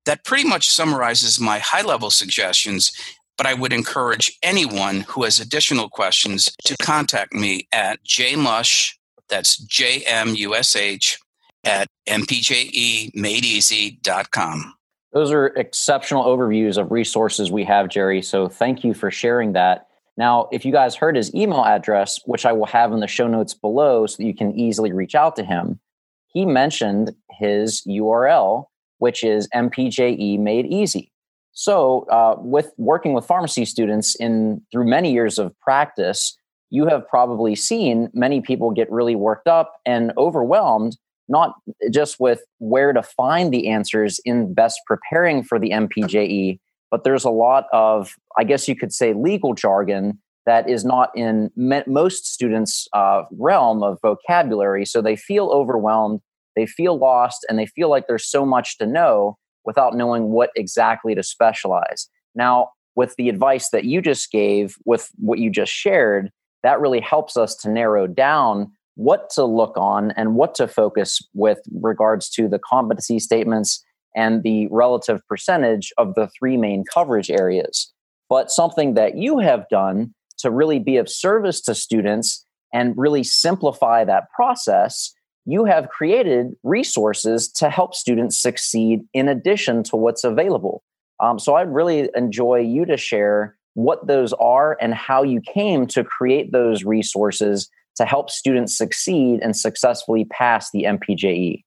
That 0.07 0.25
pretty 0.25 0.49
much 0.49 0.71
summarizes 0.71 1.38
my 1.38 1.59
high 1.59 1.83
level 1.83 2.11
suggestions, 2.11 2.92
but 3.37 3.47
I 3.47 3.54
would 3.54 3.73
encourage 3.73 4.37
anyone 4.42 5.02
who 5.02 5.23
has 5.25 5.38
additional 5.38 5.88
questions 5.88 6.50
to 6.64 6.76
contact 6.78 7.33
me 7.35 7.68
at 7.73 8.02
jmush, 8.04 8.95
that's 9.28 9.59
J 9.59 10.02
M 10.07 10.35
U 10.35 10.54
S 10.54 10.75
H, 10.75 11.18
at 11.64 11.87
mpjemadeeasy.com. 12.09 14.75
Those 15.12 15.30
are 15.33 15.49
exceptional 15.49 16.25
overviews 16.25 16.78
of 16.78 16.92
resources 16.92 17.50
we 17.50 17.64
have, 17.64 17.88
Jerry. 17.88 18.23
So 18.23 18.49
thank 18.49 18.85
you 18.85 18.95
for 18.95 19.11
sharing 19.11 19.52
that. 19.52 19.88
Now, 20.18 20.48
if 20.50 20.64
you 20.64 20.72
guys 20.72 20.96
heard 20.96 21.14
his 21.14 21.32
email 21.32 21.64
address, 21.64 22.18
which 22.26 22.44
I 22.44 22.52
will 22.52 22.66
have 22.66 22.92
in 22.92 22.98
the 22.98 23.06
show 23.06 23.28
notes 23.28 23.54
below 23.54 24.04
so 24.06 24.16
that 24.16 24.26
you 24.26 24.34
can 24.34 24.52
easily 24.58 24.92
reach 24.92 25.14
out 25.14 25.37
to 25.37 25.44
him, 25.44 25.78
he 26.26 26.44
mentioned 26.44 27.12
his 27.30 27.82
URL, 27.88 28.64
which 28.98 29.22
is 29.22 29.48
MPJE 29.54 30.40
Made 30.40 30.66
Easy. 30.66 31.12
So, 31.52 32.04
uh, 32.10 32.34
with 32.38 32.72
working 32.76 33.12
with 33.12 33.26
pharmacy 33.26 33.64
students 33.64 34.16
in 34.16 34.60
through 34.72 34.88
many 34.88 35.12
years 35.12 35.38
of 35.38 35.58
practice, 35.60 36.37
you 36.70 36.87
have 36.87 37.06
probably 37.08 37.54
seen 37.54 38.10
many 38.12 38.40
people 38.40 38.72
get 38.72 38.90
really 38.90 39.14
worked 39.14 39.46
up 39.46 39.75
and 39.87 40.12
overwhelmed 40.18 40.96
not 41.28 41.54
just 41.90 42.18
with 42.18 42.42
where 42.58 42.92
to 42.92 43.02
find 43.02 43.52
the 43.52 43.68
answers 43.68 44.18
in 44.25 44.52
best 44.52 44.80
preparing 44.87 45.42
for 45.42 45.58
the 45.58 45.70
MPJE, 45.70 46.58
but 46.90 47.04
there's 47.04 47.25
a 47.25 47.30
lot 47.30 47.66
of, 47.73 48.14
I 48.38 48.45
guess 48.45 48.68
you 48.68 48.76
could 48.76 48.92
say, 48.92 49.12
legal 49.12 49.54
jargon 49.54 50.18
that 50.47 50.68
is 50.68 50.85
not 50.85 51.11
in 51.14 51.50
most 51.57 52.26
students' 52.26 52.88
uh, 52.95 53.23
realm 53.33 53.83
of 53.83 53.99
vocabulary. 54.00 54.87
So 54.87 55.02
they 55.02 55.16
feel 55.16 55.49
overwhelmed, 55.49 56.21
they 56.57 56.64
feel 56.64 56.99
lost, 56.99 57.45
and 57.49 57.59
they 57.59 57.66
feel 57.66 57.90
like 57.90 58.07
there's 58.07 58.26
so 58.26 58.47
much 58.47 58.78
to 58.78 58.87
know 58.87 59.37
without 59.66 59.95
knowing 59.95 60.30
what 60.30 60.50
exactly 60.57 61.14
to 61.14 61.23
specialize. 61.23 62.09
Now, 62.35 62.71
with 62.97 63.14
the 63.16 63.28
advice 63.28 63.68
that 63.71 63.85
you 63.85 64.00
just 64.00 64.30
gave, 64.33 64.76
with 64.87 65.11
what 65.18 65.38
you 65.38 65.50
just 65.50 65.71
shared, 65.71 66.30
that 66.62 66.80
really 66.80 67.00
helps 67.00 67.37
us 67.37 67.54
to 67.57 67.71
narrow 67.71 68.07
down 68.07 68.73
what 68.95 69.30
to 69.30 69.45
look 69.45 69.76
on 69.76 70.11
and 70.12 70.35
what 70.35 70.54
to 70.57 70.66
focus 70.66 71.21
with 71.33 71.61
regards 71.73 72.28
to 72.30 72.49
the 72.49 72.59
competency 72.59 73.18
statements 73.21 73.85
and 74.18 74.42
the 74.42 74.66
relative 74.72 75.25
percentage 75.28 75.92
of 75.96 76.16
the 76.16 76.28
three 76.37 76.56
main 76.56 76.82
coverage 76.92 77.30
areas. 77.30 77.92
But 78.28 78.50
something 78.50 78.94
that 78.94 79.16
you 79.16 79.38
have 79.38 79.68
done 79.70 80.12
to 80.38 80.50
really 80.50 80.80
be 80.80 80.96
of 80.96 81.08
service 81.08 81.60
to 81.62 81.75
students 81.75 82.44
and 82.75 82.94
really 82.96 83.22
simplify 83.22 84.04
that 84.04 84.25
process, 84.34 85.14
you 85.46 85.64
have 85.64 85.88
created 85.88 86.48
resources 86.64 87.48
to 87.52 87.70
help 87.70 87.94
students 87.94 88.37
succeed 88.37 89.02
in 89.14 89.28
addition 89.28 89.84
to 89.84 89.96
what's 89.96 90.25
available. 90.25 90.82
Um, 91.20 91.38
so 91.38 91.54
I'd 91.54 91.72
really 91.72 92.10
enjoy 92.16 92.58
you 92.58 92.84
to 92.87 92.96
share 92.96 93.56
what 93.75 94.08
those 94.08 94.32
are 94.34 94.76
and 94.80 94.94
how 94.94 95.22
you 95.22 95.40
came 95.40 95.87
to 95.87 96.02
create 96.02 96.50
those 96.50 96.82
resources 96.82 97.70
to 97.94 98.04
help 98.04 98.30
students 98.30 98.76
succeed 98.76 99.38
and 99.42 99.56
successfully 99.56 100.25
pass 100.25 100.72
the 100.72 100.84
MPJE? 100.84 101.62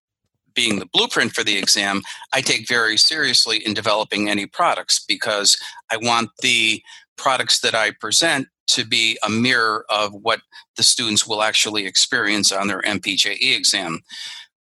being 0.54 0.78
the 0.78 0.86
blueprint 0.86 1.32
for 1.32 1.42
the 1.42 1.58
exam, 1.58 2.02
I 2.32 2.42
take 2.42 2.68
very 2.68 2.96
seriously 2.96 3.58
in 3.58 3.74
developing 3.74 4.30
any 4.30 4.46
products 4.46 5.04
because 5.04 5.58
I 5.90 5.96
want 5.96 6.30
the 6.42 6.80
products 7.16 7.60
that 7.60 7.74
I 7.74 7.92
present 7.92 8.48
to 8.68 8.84
be 8.84 9.18
a 9.24 9.30
mirror 9.30 9.84
of 9.90 10.12
what 10.12 10.40
the 10.76 10.82
students 10.82 11.26
will 11.26 11.42
actually 11.42 11.86
experience 11.86 12.52
on 12.52 12.68
their 12.68 12.82
MPJE 12.82 13.56
exam. 13.56 14.00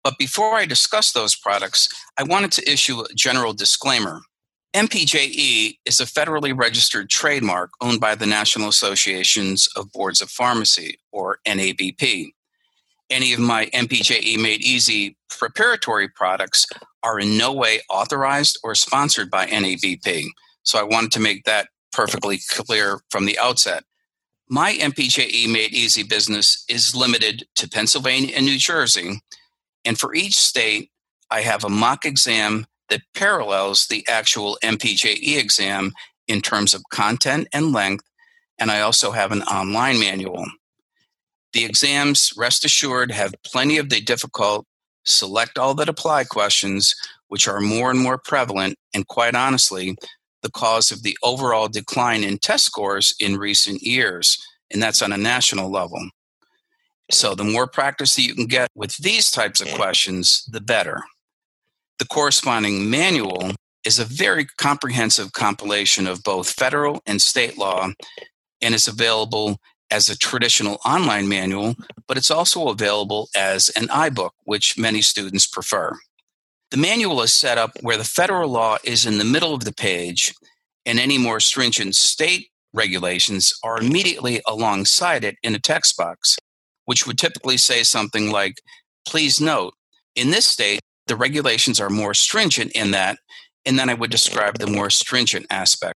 But 0.03 0.17
before 0.19 0.53
I 0.55 0.65
discuss 0.65 1.11
those 1.11 1.35
products, 1.35 1.89
I 2.17 2.23
wanted 2.23 2.51
to 2.53 2.71
issue 2.71 3.01
a 3.01 3.13
general 3.15 3.53
disclaimer. 3.53 4.21
MPJE 4.75 5.77
is 5.85 5.99
a 5.99 6.05
federally 6.05 6.55
registered 6.55 7.09
trademark 7.09 7.71
owned 7.81 7.99
by 8.01 8.13
the 8.13 8.25
National 8.25 8.67
Associations 8.67 9.69
of 9.75 9.91
Boards 9.93 10.21
of 10.21 10.29
Pharmacy, 10.29 10.99
or 11.11 11.39
NABP. 11.47 12.31
Any 13.09 13.33
of 13.33 13.39
my 13.39 13.67
MPJE 13.67 14.41
Made 14.41 14.61
Easy 14.61 15.17
preparatory 15.29 16.09
products 16.09 16.67
are 17.03 17.19
in 17.19 17.37
no 17.37 17.53
way 17.53 17.79
authorized 17.89 18.59
or 18.63 18.75
sponsored 18.75 19.31
by 19.31 19.45
NABP. 19.47 20.27
So 20.63 20.77
I 20.77 20.83
wanted 20.83 21.11
to 21.13 21.19
make 21.19 21.45
that 21.45 21.69
perfectly 21.95 22.39
clear 22.49 22.99
from 23.09 23.25
the 23.25 23.39
outset. 23.39 23.85
My 24.49 24.73
MPJE 24.73 25.51
Made 25.51 25.73
Easy 25.73 26.03
business 26.03 26.65
is 26.67 26.93
limited 26.93 27.45
to 27.55 27.69
Pennsylvania 27.69 28.33
and 28.35 28.45
New 28.45 28.57
Jersey. 28.57 29.21
And 29.85 29.97
for 29.97 30.13
each 30.13 30.35
state, 30.35 30.91
I 31.31 31.41
have 31.41 31.63
a 31.63 31.69
mock 31.69 32.05
exam 32.05 32.67
that 32.89 33.01
parallels 33.15 33.87
the 33.87 34.05
actual 34.07 34.59
MPJE 34.61 35.39
exam 35.39 35.93
in 36.27 36.41
terms 36.41 36.73
of 36.73 36.83
content 36.91 37.47
and 37.53 37.71
length. 37.71 38.05
And 38.59 38.69
I 38.69 38.81
also 38.81 39.11
have 39.11 39.31
an 39.31 39.41
online 39.43 39.99
manual. 39.99 40.45
The 41.53 41.65
exams, 41.65 42.33
rest 42.37 42.65
assured, 42.65 43.11
have 43.11 43.33
plenty 43.45 43.77
of 43.77 43.89
the 43.89 44.01
difficult 44.01 44.67
select 45.05 45.57
all 45.57 45.73
that 45.75 45.89
apply 45.89 46.25
questions, 46.25 46.93
which 47.29 47.47
are 47.47 47.61
more 47.61 47.89
and 47.89 47.99
more 47.99 48.17
prevalent. 48.17 48.77
And 48.93 49.07
quite 49.07 49.35
honestly, 49.35 49.95
the 50.45 50.51
cause 50.51 50.91
of 50.91 51.01
the 51.01 51.17
overall 51.23 51.67
decline 51.67 52.23
in 52.23 52.37
test 52.37 52.65
scores 52.65 53.15
in 53.19 53.35
recent 53.35 53.81
years, 53.81 54.37
and 54.71 54.81
that's 54.81 55.01
on 55.01 55.11
a 55.11 55.17
national 55.17 55.71
level. 55.71 55.99
So, 57.09 57.33
the 57.33 57.43
more 57.43 57.65
practice 57.65 58.15
that 58.15 58.21
you 58.21 58.35
can 58.35 58.45
get 58.45 58.69
with 58.75 58.95
these 58.97 59.31
types 59.31 59.59
of 59.59 59.69
questions, 59.69 60.47
the 60.51 60.61
better. 60.61 61.01
The 61.97 62.05
corresponding 62.05 62.91
manual 62.91 63.53
is 63.87 63.97
a 63.97 64.05
very 64.05 64.45
comprehensive 64.57 65.33
compilation 65.33 66.05
of 66.05 66.21
both 66.21 66.51
federal 66.51 67.01
and 67.07 67.19
state 67.19 67.57
law 67.57 67.89
and 68.61 68.75
is 68.75 68.87
available 68.87 69.57
as 69.89 70.09
a 70.09 70.17
traditional 70.17 70.77
online 70.85 71.27
manual, 71.27 71.75
but 72.07 72.17
it's 72.17 72.31
also 72.31 72.67
available 72.67 73.29
as 73.35 73.69
an 73.69 73.87
iBook, 73.87 74.31
which 74.43 74.77
many 74.77 75.01
students 75.01 75.47
prefer. 75.47 75.91
The 76.71 76.77
manual 76.77 77.21
is 77.21 77.33
set 77.33 77.57
up 77.57 77.71
where 77.81 77.97
the 77.97 78.03
federal 78.03 78.49
law 78.49 78.77
is 78.83 79.05
in 79.05 79.17
the 79.17 79.23
middle 79.23 79.53
of 79.53 79.63
the 79.65 79.73
page, 79.73 80.33
and 80.85 80.99
any 80.99 81.17
more 81.17 81.39
stringent 81.39 81.95
state 81.95 82.47
regulations 82.73 83.53
are 83.63 83.79
immediately 83.79 84.41
alongside 84.47 85.23
it 85.23 85.37
in 85.43 85.55
a 85.55 85.59
text 85.59 85.95
box, 85.95 86.37
which 86.85 87.07
would 87.07 87.17
typically 87.17 87.57
say 87.57 87.83
something 87.83 88.31
like, 88.31 88.55
Please 89.07 89.39
note, 89.39 89.73
in 90.15 90.31
this 90.31 90.47
state, 90.47 90.79
the 91.07 91.15
regulations 91.15 91.79
are 91.79 91.89
more 91.89 92.13
stringent 92.13 92.71
in 92.71 92.91
that, 92.91 93.19
and 93.65 93.77
then 93.77 93.89
I 93.89 93.93
would 93.93 94.11
describe 94.11 94.57
the 94.57 94.67
more 94.67 94.89
stringent 94.89 95.45
aspect. 95.49 95.95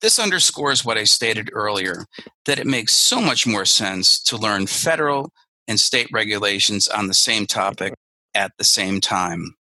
This 0.00 0.18
underscores 0.18 0.84
what 0.84 0.98
I 0.98 1.04
stated 1.04 1.50
earlier 1.52 2.04
that 2.44 2.58
it 2.58 2.66
makes 2.66 2.94
so 2.94 3.20
much 3.20 3.46
more 3.46 3.64
sense 3.64 4.20
to 4.24 4.36
learn 4.36 4.66
federal 4.66 5.32
and 5.66 5.80
state 5.80 6.08
regulations 6.12 6.88
on 6.88 7.08
the 7.08 7.14
same 7.14 7.46
topic 7.46 7.94
at 8.34 8.52
the 8.58 8.64
same 8.64 9.00
time. 9.00 9.54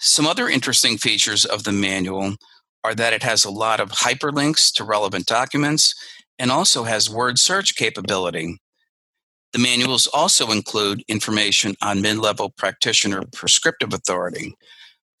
Some 0.00 0.26
other 0.26 0.48
interesting 0.48 0.96
features 0.96 1.44
of 1.44 1.64
the 1.64 1.72
manual 1.72 2.36
are 2.82 2.94
that 2.94 3.12
it 3.12 3.22
has 3.22 3.44
a 3.44 3.50
lot 3.50 3.80
of 3.80 3.90
hyperlinks 3.90 4.72
to 4.74 4.84
relevant 4.84 5.26
documents 5.26 5.94
and 6.38 6.50
also 6.50 6.84
has 6.84 7.10
word 7.10 7.38
search 7.38 7.76
capability. 7.76 8.58
The 9.52 9.58
manuals 9.58 10.06
also 10.06 10.52
include 10.52 11.04
information 11.06 11.74
on 11.82 12.00
mid 12.00 12.16
level 12.16 12.50
practitioner 12.50 13.22
prescriptive 13.32 13.92
authority. 13.92 14.54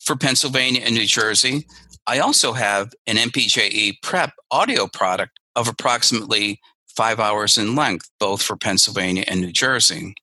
For 0.00 0.16
Pennsylvania 0.16 0.80
and 0.82 0.94
New 0.94 1.06
Jersey, 1.06 1.66
I 2.06 2.20
also 2.20 2.54
have 2.54 2.92
an 3.06 3.16
MPJE 3.16 4.00
prep 4.02 4.32
audio 4.50 4.86
product 4.86 5.38
of 5.56 5.68
approximately 5.68 6.58
five 6.96 7.20
hours 7.20 7.58
in 7.58 7.74
length, 7.74 8.08
both 8.18 8.42
for 8.42 8.56
Pennsylvania 8.56 9.24
and 9.26 9.42
New 9.42 9.52
Jersey. 9.52 10.14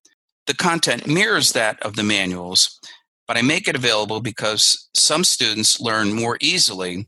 The 0.47 0.55
content 0.55 1.05
mirrors 1.05 1.51
that 1.51 1.79
of 1.83 1.95
the 1.95 2.03
manuals, 2.03 2.79
but 3.27 3.37
I 3.37 3.41
make 3.41 3.67
it 3.67 3.75
available 3.75 4.21
because 4.21 4.89
some 4.93 5.23
students 5.23 5.81
learn 5.81 6.13
more 6.13 6.37
easily 6.41 7.07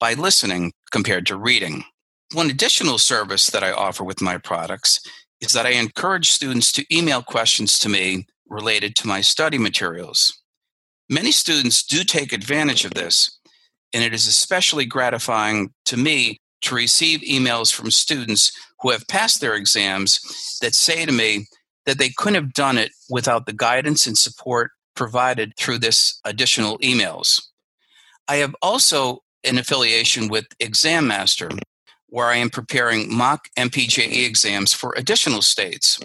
by 0.00 0.14
listening 0.14 0.72
compared 0.90 1.26
to 1.26 1.36
reading. 1.36 1.84
One 2.32 2.50
additional 2.50 2.98
service 2.98 3.48
that 3.48 3.62
I 3.62 3.72
offer 3.72 4.02
with 4.02 4.20
my 4.20 4.38
products 4.38 5.00
is 5.40 5.52
that 5.52 5.66
I 5.66 5.70
encourage 5.70 6.30
students 6.30 6.72
to 6.72 6.96
email 6.96 7.22
questions 7.22 7.78
to 7.80 7.88
me 7.88 8.26
related 8.48 8.96
to 8.96 9.06
my 9.06 9.20
study 9.20 9.58
materials. 9.58 10.36
Many 11.08 11.32
students 11.32 11.82
do 11.82 12.04
take 12.04 12.32
advantage 12.32 12.84
of 12.84 12.94
this, 12.94 13.38
and 13.92 14.04
it 14.04 14.12
is 14.14 14.26
especially 14.26 14.84
gratifying 14.84 15.72
to 15.86 15.96
me 15.96 16.38
to 16.62 16.74
receive 16.74 17.20
emails 17.20 17.72
from 17.72 17.90
students 17.90 18.52
who 18.80 18.90
have 18.90 19.08
passed 19.08 19.40
their 19.40 19.54
exams 19.54 20.20
that 20.60 20.74
say 20.74 21.04
to 21.04 21.12
me 21.12 21.46
that 21.86 21.98
they 21.98 22.10
couldn't 22.10 22.34
have 22.34 22.52
done 22.52 22.78
it 22.78 22.92
without 23.08 23.46
the 23.46 23.52
guidance 23.52 24.06
and 24.06 24.16
support 24.16 24.70
provided 25.00 25.56
through 25.56 25.78
this 25.78 26.20
additional 26.26 26.78
emails. 26.80 27.40
I 28.28 28.36
have 28.36 28.54
also 28.60 29.20
an 29.44 29.56
affiliation 29.56 30.28
with 30.28 30.44
Exam 30.60 31.06
Master, 31.06 31.48
where 32.08 32.26
I 32.26 32.36
am 32.36 32.50
preparing 32.50 33.10
mock 33.10 33.48
MPJE 33.58 34.26
exams 34.26 34.74
for 34.74 34.92
additional 34.98 35.40
states. 35.40 35.98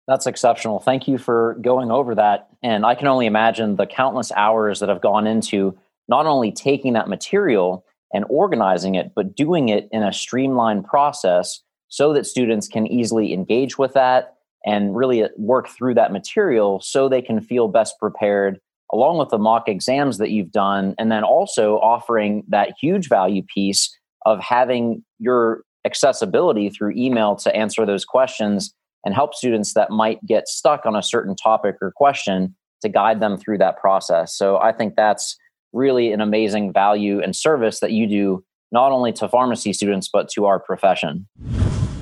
That's 0.07 0.25
exceptional. 0.25 0.79
Thank 0.79 1.07
you 1.07 1.17
for 1.17 1.57
going 1.61 1.91
over 1.91 2.15
that. 2.15 2.49
And 2.63 2.85
I 2.85 2.95
can 2.95 3.07
only 3.07 3.25
imagine 3.25 3.75
the 3.75 3.85
countless 3.85 4.31
hours 4.31 4.79
that 4.79 4.89
have 4.89 5.01
gone 5.01 5.27
into 5.27 5.77
not 6.07 6.25
only 6.25 6.51
taking 6.51 6.93
that 6.93 7.07
material 7.07 7.85
and 8.13 8.25
organizing 8.29 8.95
it, 8.95 9.11
but 9.15 9.35
doing 9.35 9.69
it 9.69 9.87
in 9.91 10.03
a 10.03 10.11
streamlined 10.11 10.85
process 10.85 11.61
so 11.87 12.13
that 12.13 12.25
students 12.25 12.67
can 12.67 12.87
easily 12.87 13.33
engage 13.33 13.77
with 13.77 13.93
that 13.93 14.35
and 14.65 14.95
really 14.95 15.23
work 15.37 15.69
through 15.69 15.93
that 15.95 16.11
material 16.11 16.79
so 16.81 17.07
they 17.07 17.21
can 17.21 17.41
feel 17.41 17.67
best 17.67 17.97
prepared 17.99 18.59
along 18.93 19.17
with 19.17 19.29
the 19.29 19.37
mock 19.37 19.69
exams 19.69 20.17
that 20.17 20.31
you've 20.31 20.51
done 20.51 20.93
and 20.97 21.11
then 21.11 21.23
also 21.23 21.77
offering 21.79 22.43
that 22.49 22.73
huge 22.79 23.07
value 23.07 23.41
piece 23.43 23.97
of 24.25 24.39
having 24.39 25.03
your 25.19 25.63
accessibility 25.85 26.69
through 26.69 26.93
email 26.95 27.35
to 27.35 27.55
answer 27.55 27.85
those 27.85 28.05
questions 28.05 28.73
and 29.03 29.15
help 29.15 29.33
students 29.33 29.73
that 29.73 29.89
might 29.89 30.23
get 30.25 30.47
stuck 30.47 30.85
on 30.85 30.95
a 30.95 31.01
certain 31.01 31.35
topic 31.35 31.75
or 31.81 31.91
question 31.95 32.55
to 32.81 32.89
guide 32.89 33.19
them 33.19 33.37
through 33.37 33.57
that 33.57 33.79
process 33.79 34.35
so 34.35 34.57
i 34.57 34.71
think 34.71 34.95
that's 34.95 35.37
really 35.73 36.11
an 36.11 36.21
amazing 36.21 36.73
value 36.73 37.21
and 37.21 37.35
service 37.35 37.79
that 37.79 37.91
you 37.91 38.07
do 38.07 38.43
not 38.71 38.91
only 38.91 39.11
to 39.13 39.27
pharmacy 39.27 39.73
students 39.73 40.09
but 40.11 40.29
to 40.29 40.45
our 40.45 40.59
profession. 40.59 41.27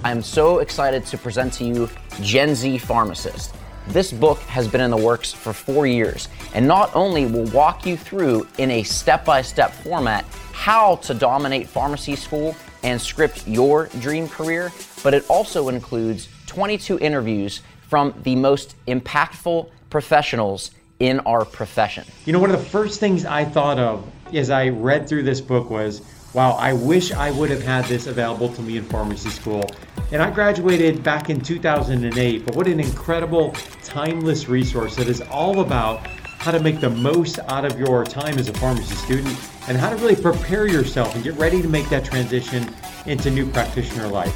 I'm 0.03 0.21
so 0.21 0.59
excited 0.59 1.05
to 1.07 1.17
present 1.17 1.53
to 1.53 1.65
you 1.65 1.89
Gen 2.21 2.55
Z 2.55 2.77
Pharmacist. 2.77 3.55
This 3.87 4.11
book 4.11 4.39
has 4.41 4.67
been 4.67 4.81
in 4.81 4.91
the 4.91 4.97
works 4.97 5.33
for 5.33 5.51
four 5.51 5.87
years 5.87 6.29
and 6.53 6.67
not 6.67 6.95
only 6.95 7.25
will 7.25 7.49
walk 7.51 7.85
you 7.85 7.97
through 7.97 8.47
in 8.57 8.71
a 8.71 8.83
step 8.83 9.25
by 9.25 9.41
step 9.41 9.71
format 9.71 10.25
how 10.53 10.97
to 10.97 11.13
dominate 11.13 11.67
pharmacy 11.67 12.15
school 12.15 12.55
and 12.83 13.01
script 13.01 13.47
your 13.47 13.87
dream 13.99 14.27
career, 14.27 14.71
but 15.03 15.13
it 15.13 15.25
also 15.29 15.69
includes 15.69 16.29
22 16.47 16.99
interviews 16.99 17.61
from 17.81 18.13
the 18.23 18.35
most 18.35 18.75
impactful 18.87 19.69
professionals 19.89 20.71
in 20.99 21.19
our 21.21 21.45
profession. 21.45 22.05
You 22.25 22.33
know, 22.33 22.39
one 22.39 22.51
of 22.51 22.59
the 22.59 22.65
first 22.65 22.99
things 22.99 23.25
I 23.25 23.45
thought 23.45 23.79
of 23.79 24.05
as 24.33 24.49
I 24.49 24.69
read 24.69 25.07
through 25.07 25.23
this 25.23 25.41
book 25.41 25.69
was, 25.69 26.01
wow, 26.33 26.51
I 26.51 26.73
wish 26.73 27.11
I 27.11 27.31
would 27.31 27.49
have 27.49 27.63
had 27.63 27.85
this 27.85 28.07
available 28.07 28.49
to 28.53 28.61
me 28.61 28.77
in 28.77 28.83
pharmacy 28.85 29.29
school. 29.29 29.69
And 30.11 30.21
I 30.21 30.29
graduated 30.29 31.03
back 31.03 31.29
in 31.29 31.39
2008, 31.39 32.45
but 32.45 32.55
what 32.55 32.67
an 32.67 32.79
incredible, 32.79 33.51
timeless 33.83 34.47
resource 34.47 34.95
that 34.95 35.07
is 35.07 35.21
all 35.21 35.61
about 35.61 36.07
how 36.39 36.51
to 36.51 36.59
make 36.59 36.79
the 36.79 36.89
most 36.89 37.37
out 37.47 37.65
of 37.65 37.77
your 37.77 38.05
time 38.05 38.37
as 38.37 38.47
a 38.47 38.53
pharmacy 38.53 38.95
student 38.95 39.37
and 39.67 39.77
how 39.77 39.89
to 39.89 39.95
really 39.97 40.15
prepare 40.15 40.67
yourself 40.67 41.13
and 41.13 41.23
get 41.23 41.35
ready 41.35 41.61
to 41.61 41.67
make 41.67 41.87
that 41.89 42.05
transition 42.05 42.73
into 43.05 43.29
new 43.29 43.45
practitioner 43.51 44.07
life. 44.07 44.35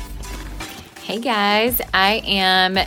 Hey 1.01 1.19
guys, 1.19 1.81
I 1.93 2.21
am 2.25 2.77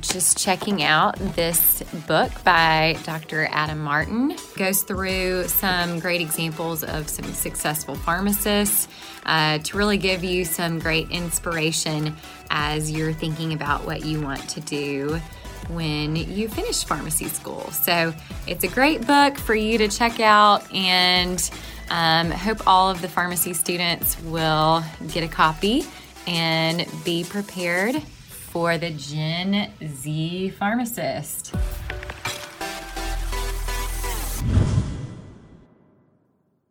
just 0.00 0.36
checking 0.36 0.82
out 0.82 1.16
this 1.36 1.82
book 2.06 2.30
by 2.44 2.98
Dr. 3.04 3.48
Adam 3.50 3.78
Martin. 3.78 4.36
Goes 4.56 4.82
through 4.82 5.48
some 5.48 6.00
great 6.00 6.20
examples 6.20 6.82
of 6.82 7.08
some 7.08 7.32
successful 7.32 7.94
pharmacists 7.94 8.88
uh, 9.26 9.58
to 9.58 9.76
really 9.76 9.96
give 9.96 10.24
you 10.24 10.44
some 10.44 10.78
great 10.80 11.10
inspiration 11.10 12.16
as 12.50 12.90
you're 12.90 13.12
thinking 13.12 13.52
about 13.52 13.84
what 13.84 14.04
you 14.04 14.20
want 14.20 14.48
to 14.50 14.60
do 14.60 15.20
when 15.68 16.16
you 16.16 16.48
finish 16.48 16.84
pharmacy 16.84 17.26
school. 17.28 17.70
So 17.70 18.14
it's 18.46 18.64
a 18.64 18.68
great 18.68 19.06
book 19.06 19.36
for 19.36 19.54
you 19.54 19.78
to 19.78 19.88
check 19.88 20.20
out 20.20 20.72
and 20.72 21.50
um, 21.90 22.30
hope 22.30 22.66
all 22.66 22.90
of 22.90 23.00
the 23.02 23.08
pharmacy 23.08 23.54
students 23.54 24.20
will 24.22 24.82
get 25.12 25.22
a 25.22 25.28
copy 25.28 25.84
and 26.26 26.86
be 27.04 27.24
prepared 27.24 28.02
for 28.02 28.78
the 28.78 28.90
Gen 28.90 29.70
Z 29.84 30.50
pharmacist. 30.50 31.54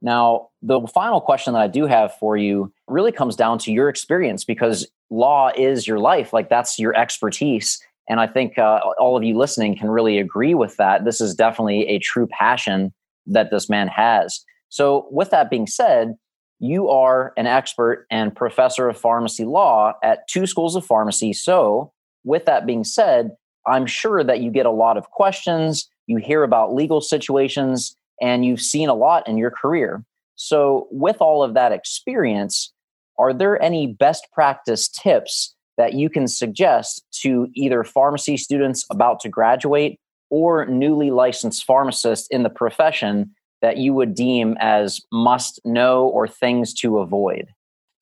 Now, 0.02 0.50
the 0.62 0.82
final 0.94 1.20
question 1.20 1.54
that 1.54 1.62
I 1.64 1.68
do 1.68 1.88
have 1.88 2.16
for 2.18 2.38
you 2.38 2.72
really 2.88 3.12
comes 3.12 3.36
down 3.36 3.58
to 3.60 3.72
your 3.72 3.90
experience 3.90 4.44
because 4.44 4.88
law 5.10 5.52
is 5.56 5.88
your 5.88 5.98
life. 5.98 6.32
Like, 6.32 6.48
that's 6.48 6.78
your 6.78 6.96
expertise. 6.96 7.82
And 8.08 8.20
I 8.20 8.28
think 8.28 8.58
uh, 8.58 8.80
all 9.00 9.18
of 9.18 9.24
you 9.24 9.38
listening 9.38 9.78
can 9.78 9.90
really 9.90 10.20
agree 10.20 10.54
with 10.54 10.78
that. 10.78 11.06
This 11.06 11.22
is 11.22 11.34
definitely 11.34 11.88
a 11.88 12.00
true 12.00 12.28
passion 12.28 12.94
that 13.28 13.50
this 13.52 13.70
man 13.70 13.88
has. 13.88 14.44
So, 14.70 15.08
with 15.12 15.32
that 15.32 15.50
being 15.50 15.68
said, 15.68 16.16
you 16.60 16.90
are 16.90 17.34
an 17.38 17.48
expert 17.48 18.06
and 18.12 18.36
professor 18.36 18.88
of 18.88 18.98
pharmacy 18.98 19.46
law 19.46 19.94
at 20.04 20.28
two 20.28 20.46
schools 20.46 20.76
of 20.76 20.86
pharmacy. 20.86 21.34
So, 21.34 21.92
with 22.24 22.46
that 22.46 22.66
being 22.66 22.84
said, 22.84 23.32
I'm 23.68 23.86
sure 23.86 24.24
that 24.24 24.42
you 24.42 24.52
get 24.52 24.66
a 24.66 24.72
lot 24.72 24.98
of 24.98 25.10
questions, 25.10 25.90
you 26.08 26.18
hear 26.18 26.44
about 26.44 26.74
legal 26.74 27.02
situations, 27.02 27.96
and 28.22 28.46
you've 28.46 28.62
seen 28.62 28.90
a 28.90 28.94
lot 28.94 29.28
in 29.28 29.38
your 29.38 29.52
career. 29.52 30.04
So, 30.36 30.88
with 30.92 31.18
all 31.22 31.44
of 31.44 31.54
that 31.56 31.72
experience, 31.72 32.72
are 33.18 33.34
there 33.34 33.62
any 33.62 33.88
best 33.88 34.28
practice 34.34 34.90
tips 34.90 35.55
that 35.78 35.94
you 35.94 36.10
can 36.10 36.28
suggest 36.28 37.04
to 37.22 37.48
either 37.54 37.84
pharmacy 37.84 38.38
students 38.38 38.86
about 38.90 39.20
to 39.22 39.30
graduate 39.30 40.00
or 40.30 40.66
newly 40.66 41.12
licensed 41.12 41.66
pharmacists 41.66 42.28
in 42.28 42.44
the 42.44 42.50
profession 42.50 43.32
that 43.62 43.78
you 43.78 43.94
would 43.94 44.14
deem 44.14 44.56
as 44.60 45.02
must 45.12 45.60
know 45.66 46.08
or 46.08 46.28
things 46.28 46.74
to 46.74 47.00
avoid? 47.00 47.48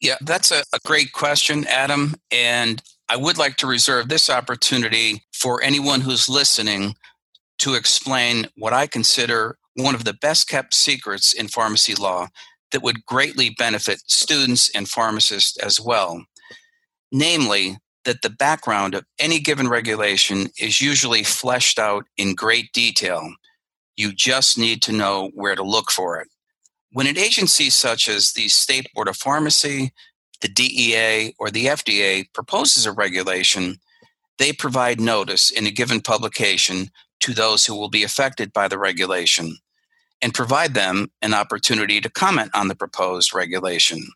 Yeah, 0.01 0.17
that's 0.21 0.51
a, 0.51 0.63
a, 0.73 0.79
great 0.85 1.13
question, 1.13 1.65
Adam. 1.67 2.15
And 2.29 2.81
I 3.07 3.15
would 3.15 3.37
like 3.37 3.55
to 3.57 3.67
reserve 3.67 4.09
this 4.09 4.29
opportunity 4.29 5.23
for 5.33 5.63
anyone 5.63 6.01
who's 6.01 6.27
listening 6.27 6.95
to 7.59 7.75
explain 7.75 8.47
what 8.57 8.73
I 8.73 8.87
consider 8.87 9.57
one 9.75 9.95
of 9.95 10.03
the 10.03 10.13
best 10.13 10.49
kept 10.49 10.73
secrets 10.73 11.33
in 11.33 11.47
pharmacy 11.47 11.95
law 11.95 12.27
that 12.71 12.83
would 12.83 13.05
greatly 13.05 13.51
benefit 13.51 14.01
students 14.07 14.69
and 14.75 14.89
pharmacists 14.89 15.57
as 15.57 15.79
well. 15.79 16.25
Namely, 17.13 17.77
that 18.05 18.21
the 18.21 18.29
background 18.29 18.95
of 18.95 19.05
any 19.19 19.39
given 19.39 19.69
regulation 19.69 20.49
is 20.59 20.81
usually 20.81 21.23
fleshed 21.23 21.79
out 21.79 22.05
in 22.17 22.35
great 22.35 22.73
detail. 22.73 23.33
You 23.95 24.11
just 24.11 24.57
need 24.57 24.81
to 24.81 24.91
know 24.91 25.29
where 25.33 25.55
to 25.55 25.63
look 25.63 25.91
for 25.91 26.19
it. 26.19 26.27
When 26.91 27.07
an 27.07 27.17
agency 27.17 27.69
such 27.69 28.09
as 28.09 28.33
the 28.33 28.49
State 28.49 28.87
Board 28.93 29.07
of 29.07 29.15
Pharmacy, 29.15 29.93
the 30.41 30.47
DEA, 30.47 31.33
or 31.39 31.49
the 31.49 31.67
FDA 31.67 32.25
proposes 32.33 32.85
a 32.85 32.91
regulation, 32.91 33.77
they 34.39 34.51
provide 34.51 34.99
notice 34.99 35.49
in 35.51 35.65
a 35.65 35.71
given 35.71 36.01
publication 36.01 36.89
to 37.21 37.33
those 37.33 37.65
who 37.65 37.75
will 37.75 37.89
be 37.89 38.03
affected 38.03 38.51
by 38.51 38.67
the 38.67 38.77
regulation 38.77 39.57
and 40.21 40.33
provide 40.33 40.73
them 40.73 41.11
an 41.21 41.33
opportunity 41.33 42.01
to 42.01 42.09
comment 42.09 42.51
on 42.53 42.67
the 42.67 42.75
proposed 42.75 43.33
regulation. 43.33 44.07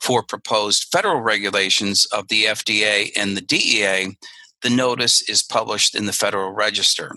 For 0.00 0.22
proposed 0.22 0.88
federal 0.92 1.20
regulations 1.20 2.06
of 2.06 2.28
the 2.28 2.44
FDA 2.44 3.10
and 3.16 3.36
the 3.36 3.40
DEA, 3.40 4.16
the 4.62 4.70
notice 4.70 5.28
is 5.28 5.42
published 5.42 5.94
in 5.94 6.06
the 6.06 6.12
Federal 6.12 6.52
Register. 6.52 7.12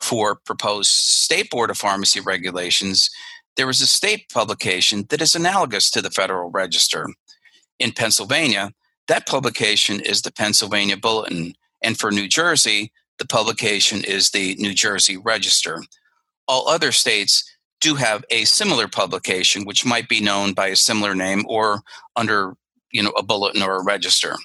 For 0.00 0.36
proposed 0.36 0.90
State 0.90 1.50
Board 1.50 1.70
of 1.70 1.78
Pharmacy 1.78 2.20
regulations, 2.20 3.10
there 3.56 3.68
is 3.68 3.82
a 3.82 3.86
state 3.86 4.30
publication 4.32 5.04
that 5.10 5.20
is 5.20 5.34
analogous 5.34 5.90
to 5.90 6.02
the 6.02 6.10
Federal 6.10 6.50
Register. 6.50 7.06
In 7.78 7.92
Pennsylvania, 7.92 8.72
that 9.08 9.26
publication 9.26 10.00
is 10.00 10.22
the 10.22 10.32
Pennsylvania 10.32 10.96
Bulletin, 10.96 11.54
and 11.82 11.98
for 11.98 12.10
New 12.10 12.28
Jersey, 12.28 12.92
the 13.18 13.26
publication 13.26 14.04
is 14.04 14.30
the 14.30 14.54
New 14.56 14.72
Jersey 14.72 15.16
Register. 15.16 15.82
All 16.48 16.68
other 16.68 16.92
states 16.92 17.44
do 17.80 17.94
have 17.94 18.24
a 18.30 18.44
similar 18.44 18.88
publication, 18.88 19.64
which 19.64 19.84
might 19.84 20.08
be 20.08 20.20
known 20.20 20.52
by 20.52 20.68
a 20.68 20.76
similar 20.76 21.14
name 21.14 21.44
or 21.48 21.82
under 22.16 22.54
you 22.92 23.02
know 23.02 23.10
a 23.10 23.22
bulletin 23.22 23.62
or 23.62 23.76
a 23.76 23.84
register. 23.84 24.36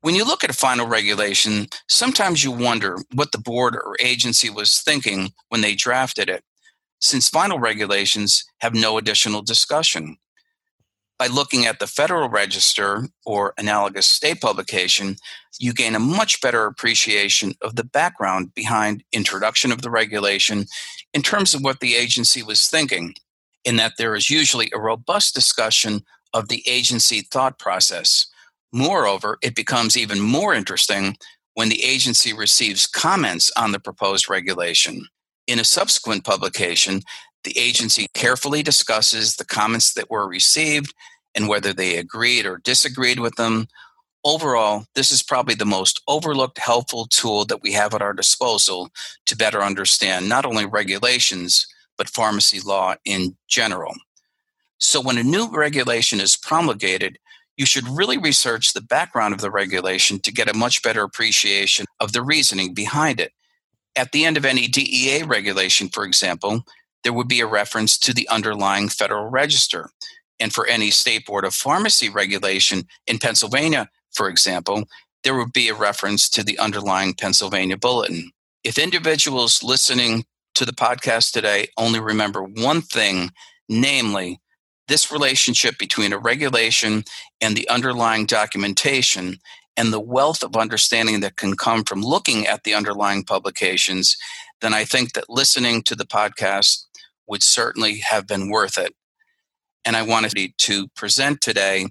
When 0.00 0.14
you 0.14 0.24
look 0.24 0.42
at 0.42 0.50
a 0.50 0.54
final 0.54 0.86
regulation, 0.86 1.68
sometimes 1.88 2.42
you 2.42 2.50
wonder 2.50 2.98
what 3.14 3.30
the 3.32 3.38
board 3.38 3.76
or 3.76 3.96
agency 4.00 4.50
was 4.50 4.80
thinking 4.80 5.32
when 5.48 5.60
they 5.60 5.74
drafted 5.74 6.28
it, 6.28 6.42
since 7.00 7.28
final 7.28 7.58
regulations 7.58 8.44
have 8.58 8.74
no 8.74 8.98
additional 8.98 9.42
discussion 9.42 10.16
by 11.22 11.28
looking 11.28 11.66
at 11.66 11.78
the 11.78 11.86
Federal 11.86 12.28
Register 12.28 13.06
or 13.24 13.54
analogous 13.56 14.08
state 14.08 14.40
publication, 14.40 15.14
you 15.60 15.72
gain 15.72 15.94
a 15.94 16.00
much 16.00 16.40
better 16.40 16.66
appreciation 16.66 17.54
of 17.62 17.76
the 17.76 17.84
background 17.84 18.52
behind 18.54 19.04
introduction 19.12 19.70
of 19.70 19.82
the 19.82 19.90
regulation 19.90 20.66
in 21.14 21.22
terms 21.22 21.54
of 21.54 21.62
what 21.62 21.80
the 21.80 21.94
agency 21.94 22.42
was 22.42 22.68
thinking, 22.68 23.14
in 23.64 23.76
that 23.76 23.94
there 23.98 24.14
is 24.14 24.30
usually 24.30 24.70
a 24.74 24.80
robust 24.80 25.34
discussion 25.34 26.04
of 26.32 26.48
the 26.48 26.62
agency 26.66 27.20
thought 27.20 27.58
process. 27.58 28.26
Moreover, 28.72 29.38
it 29.42 29.54
becomes 29.54 29.96
even 29.96 30.20
more 30.20 30.54
interesting 30.54 31.16
when 31.54 31.68
the 31.68 31.84
agency 31.84 32.32
receives 32.32 32.86
comments 32.86 33.52
on 33.56 33.72
the 33.72 33.80
proposed 33.80 34.30
regulation. 34.30 35.06
In 35.46 35.58
a 35.58 35.64
subsequent 35.64 36.24
publication, 36.24 37.02
the 37.44 37.56
agency 37.58 38.06
carefully 38.14 38.62
discusses 38.62 39.36
the 39.36 39.44
comments 39.44 39.92
that 39.94 40.10
were 40.10 40.26
received 40.26 40.94
and 41.34 41.48
whether 41.48 41.72
they 41.72 41.96
agreed 41.96 42.46
or 42.46 42.58
disagreed 42.58 43.18
with 43.18 43.34
them. 43.36 43.66
Overall, 44.24 44.84
this 44.94 45.10
is 45.10 45.22
probably 45.22 45.56
the 45.56 45.64
most 45.64 46.00
overlooked 46.06 46.58
helpful 46.58 47.06
tool 47.06 47.44
that 47.46 47.62
we 47.62 47.72
have 47.72 47.92
at 47.92 48.02
our 48.02 48.12
disposal 48.12 48.90
to 49.26 49.36
better 49.36 49.62
understand 49.62 50.28
not 50.28 50.46
only 50.46 50.64
regulations, 50.64 51.66
but 51.98 52.08
pharmacy 52.08 52.60
law 52.60 52.94
in 53.04 53.36
general. 53.48 53.94
So, 54.78 55.00
when 55.00 55.18
a 55.18 55.24
new 55.24 55.48
regulation 55.50 56.20
is 56.20 56.36
promulgated, 56.36 57.18
you 57.56 57.66
should 57.66 57.88
really 57.88 58.16
research 58.16 58.72
the 58.72 58.80
background 58.80 59.34
of 59.34 59.40
the 59.40 59.50
regulation 59.50 60.20
to 60.20 60.32
get 60.32 60.48
a 60.48 60.56
much 60.56 60.82
better 60.82 61.02
appreciation 61.02 61.86
of 62.00 62.12
the 62.12 62.22
reasoning 62.22 62.74
behind 62.74 63.20
it. 63.20 63.32
At 63.96 64.12
the 64.12 64.24
end 64.24 64.36
of 64.36 64.44
any 64.44 64.68
DEA 64.68 65.24
regulation, 65.24 65.88
for 65.88 66.04
example, 66.04 66.64
there 67.04 67.12
would 67.12 67.28
be 67.28 67.40
a 67.40 67.46
reference 67.46 67.98
to 67.98 68.14
the 68.14 68.28
underlying 68.28 68.88
Federal 68.88 69.28
Register. 69.28 69.90
And 70.40 70.52
for 70.52 70.66
any 70.66 70.90
state 70.90 71.26
board 71.26 71.44
of 71.44 71.54
pharmacy 71.54 72.08
regulation 72.08 72.84
in 73.06 73.18
Pennsylvania, 73.18 73.90
for 74.12 74.28
example, 74.28 74.84
there 75.24 75.36
would 75.36 75.52
be 75.52 75.68
a 75.68 75.74
reference 75.74 76.28
to 76.30 76.42
the 76.42 76.58
underlying 76.58 77.14
Pennsylvania 77.14 77.76
bulletin. 77.76 78.30
If 78.64 78.78
individuals 78.78 79.62
listening 79.62 80.24
to 80.54 80.64
the 80.64 80.72
podcast 80.72 81.32
today 81.32 81.68
only 81.76 82.00
remember 82.00 82.42
one 82.42 82.82
thing, 82.82 83.30
namely, 83.68 84.40
this 84.88 85.10
relationship 85.10 85.78
between 85.78 86.12
a 86.12 86.18
regulation 86.18 87.04
and 87.40 87.56
the 87.56 87.68
underlying 87.68 88.26
documentation 88.26 89.38
and 89.76 89.92
the 89.92 90.00
wealth 90.00 90.42
of 90.42 90.56
understanding 90.56 91.20
that 91.20 91.36
can 91.36 91.56
come 91.56 91.82
from 91.84 92.02
looking 92.02 92.46
at 92.46 92.64
the 92.64 92.74
underlying 92.74 93.24
publications, 93.24 94.16
then 94.60 94.74
I 94.74 94.84
think 94.84 95.14
that 95.14 95.30
listening 95.30 95.82
to 95.84 95.94
the 95.94 96.04
podcast 96.04 96.84
would 97.26 97.42
certainly 97.42 97.98
have 98.00 98.26
been 98.26 98.50
worth 98.50 98.76
it. 98.76 98.94
And 99.84 99.96
I 99.96 100.02
wanted 100.02 100.52
to 100.56 100.88
present 100.88 101.40
today 101.40 101.86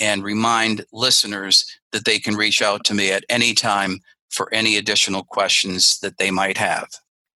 and 0.00 0.22
remind 0.22 0.84
listeners 0.92 1.66
that 1.92 2.04
they 2.04 2.18
can 2.18 2.34
reach 2.34 2.62
out 2.62 2.84
to 2.84 2.94
me 2.94 3.10
at 3.10 3.24
any 3.28 3.54
time 3.54 4.00
for 4.30 4.52
any 4.52 4.76
additional 4.76 5.24
questions 5.24 5.98
that 6.00 6.18
they 6.18 6.30
might 6.30 6.58
have. 6.58 6.88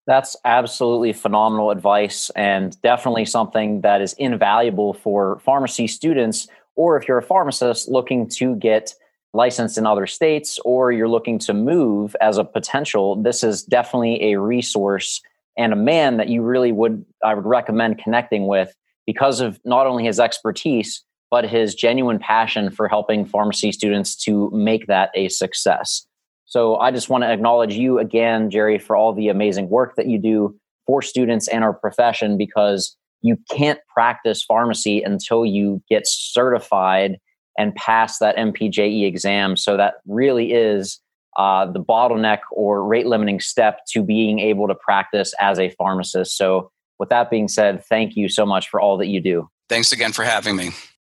That's 0.07 0.35
absolutely 0.43 1.13
phenomenal 1.13 1.69
advice 1.69 2.31
and 2.31 2.79
definitely 2.81 3.25
something 3.25 3.81
that 3.81 4.01
is 4.01 4.13
invaluable 4.13 4.93
for 4.93 5.39
pharmacy 5.39 5.85
students, 5.85 6.47
or 6.75 6.97
if 6.97 7.07
you're 7.07 7.19
a 7.19 7.23
pharmacist 7.23 7.89
looking 7.89 8.27
to 8.29 8.55
get 8.55 8.95
licensed 9.33 9.77
in 9.77 9.85
other 9.85 10.07
states 10.07 10.57
or 10.65 10.91
you're 10.91 11.07
looking 11.07 11.37
to 11.37 11.53
move 11.53 12.15
as 12.21 12.39
a 12.39 12.43
potential, 12.43 13.15
this 13.21 13.43
is 13.43 13.63
definitely 13.63 14.31
a 14.31 14.39
resource 14.39 15.21
and 15.55 15.73
a 15.73 15.75
man 15.75 16.17
that 16.17 16.29
you 16.29 16.41
really 16.41 16.71
would 16.71 17.05
I 17.23 17.35
would 17.35 17.45
recommend 17.45 17.99
connecting 17.99 18.47
with 18.47 18.75
because 19.05 19.41
of 19.41 19.59
not 19.65 19.85
only 19.85 20.05
his 20.05 20.19
expertise, 20.19 21.03
but 21.31 21.45
his 21.45 21.75
genuine 21.75 22.19
passion 22.19 22.71
for 22.71 22.87
helping 22.87 23.25
pharmacy 23.25 23.71
students 23.71 24.15
to 24.15 24.49
make 24.51 24.87
that 24.87 25.11
a 25.15 25.29
success. 25.29 26.05
So 26.45 26.77
I 26.77 26.91
just 26.91 27.09
want 27.09 27.23
to 27.23 27.31
acknowledge 27.31 27.75
you 27.75 27.99
again, 27.99 28.49
Jerry, 28.49 28.79
for 28.79 28.95
all 28.95 29.13
the 29.13 29.29
amazing 29.29 29.69
work 29.69 29.95
that 29.95 30.07
you 30.07 30.17
do 30.17 30.57
for 30.87 31.01
students 31.01 31.47
and 31.47 31.63
our 31.63 31.73
profession 31.73 32.37
because 32.37 32.97
you 33.21 33.37
can't 33.51 33.79
practice 33.93 34.43
pharmacy 34.43 35.03
until 35.03 35.45
you 35.45 35.83
get 35.89 36.07
certified 36.07 37.19
and 37.57 37.75
pass 37.75 38.17
that 38.19 38.37
MPJE 38.37 39.05
exam. 39.05 39.57
So 39.57 39.77
that 39.77 39.95
really 40.07 40.53
is 40.53 40.99
uh, 41.37 41.71
the 41.71 41.83
bottleneck 41.83 42.39
or 42.51 42.83
rate 42.83 43.05
limiting 43.05 43.39
step 43.39 43.81
to 43.91 44.01
being 44.01 44.39
able 44.39 44.67
to 44.67 44.75
practice 44.75 45.33
as 45.39 45.59
a 45.59 45.69
pharmacist. 45.69 46.35
So 46.35 46.71
with 46.97 47.09
that 47.09 47.29
being 47.29 47.47
said, 47.47 47.85
thank 47.85 48.15
you 48.15 48.27
so 48.27 48.45
much 48.45 48.69
for 48.69 48.81
all 48.81 48.97
that 48.97 49.07
you 49.07 49.21
do. 49.21 49.49
Thanks 49.67 49.91
again 49.91 50.13
for 50.13 50.23
having 50.23 50.55
me. 50.55 50.71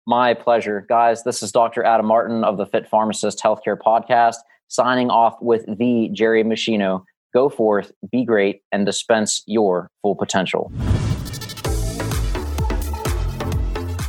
My 0.08 0.36
pleasure. 0.36 0.86
Guys, 0.88 1.24
this 1.24 1.42
is 1.42 1.52
Dr. 1.52 1.84
Adam 1.84 2.06
Martin 2.06 2.44
of 2.44 2.58
the 2.58 2.68
Fit 2.68 2.88
Pharmacist 2.88 3.42
Healthcare 3.44 3.76
Podcast, 3.76 4.36
signing 4.68 5.10
off 5.10 5.36
with 5.42 5.66
the 5.80 6.10
Jerry 6.14 6.44
Musheno. 6.44 7.04
Go 7.34 7.50
forth, 7.50 7.92
be 8.12 8.24
great, 8.24 8.62
and 8.72 8.86
dispense 8.86 9.42
your 9.48 9.90
full 10.04 10.16
potential. 10.16 10.72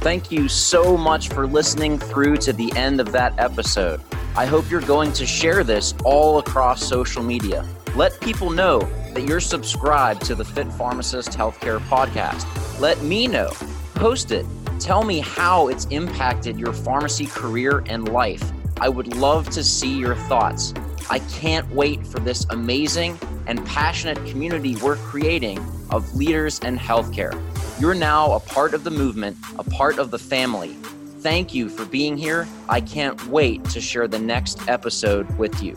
Thank 0.02 0.30
you 0.30 0.48
so 0.48 0.98
much 0.98 1.30
for 1.30 1.46
listening 1.46 1.98
through 1.98 2.36
to 2.38 2.52
the 2.52 2.70
end 2.76 3.00
of 3.00 3.10
that 3.12 3.32
episode. 3.38 4.02
I 4.36 4.44
hope 4.44 4.70
you're 4.70 4.82
going 4.82 5.14
to 5.14 5.24
share 5.24 5.64
this 5.64 5.94
all 6.04 6.38
across 6.38 6.86
social 6.86 7.22
media. 7.22 7.66
Let 7.96 8.20
people 8.20 8.50
know 8.50 8.80
that 9.14 9.22
you're 9.22 9.40
subscribed 9.40 10.26
to 10.26 10.34
the 10.34 10.44
Fit 10.44 10.70
Pharmacist 10.72 11.30
Healthcare 11.30 11.80
Podcast. 11.88 12.44
Let 12.78 13.02
me 13.02 13.26
know. 13.26 13.50
Post 13.94 14.30
it. 14.30 14.44
Tell 14.78 15.04
me 15.04 15.20
how 15.20 15.68
it's 15.68 15.86
impacted 15.86 16.58
your 16.58 16.72
pharmacy 16.72 17.26
career 17.26 17.82
and 17.86 18.08
life. 18.12 18.52
I 18.78 18.90
would 18.90 19.16
love 19.16 19.48
to 19.50 19.64
see 19.64 19.98
your 19.98 20.14
thoughts. 20.14 20.74
I 21.08 21.20
can't 21.20 21.68
wait 21.70 22.06
for 22.06 22.20
this 22.20 22.44
amazing 22.50 23.18
and 23.46 23.64
passionate 23.64 24.22
community 24.26 24.76
we're 24.76 24.96
creating 24.96 25.58
of 25.90 26.14
leaders 26.14 26.58
in 26.60 26.76
healthcare. 26.76 27.32
You're 27.80 27.94
now 27.94 28.32
a 28.32 28.40
part 28.40 28.74
of 28.74 28.84
the 28.84 28.90
movement, 28.90 29.38
a 29.58 29.64
part 29.64 29.98
of 29.98 30.10
the 30.10 30.18
family. 30.18 30.76
thank 31.20 31.52
you 31.52 31.68
for 31.68 31.84
being 31.86 32.16
here. 32.16 32.46
I 32.68 32.80
can't 32.80 33.26
wait 33.26 33.64
to 33.70 33.80
share 33.80 34.06
the 34.06 34.18
next 34.18 34.68
episode 34.68 35.28
with 35.38 35.60
you. 35.60 35.74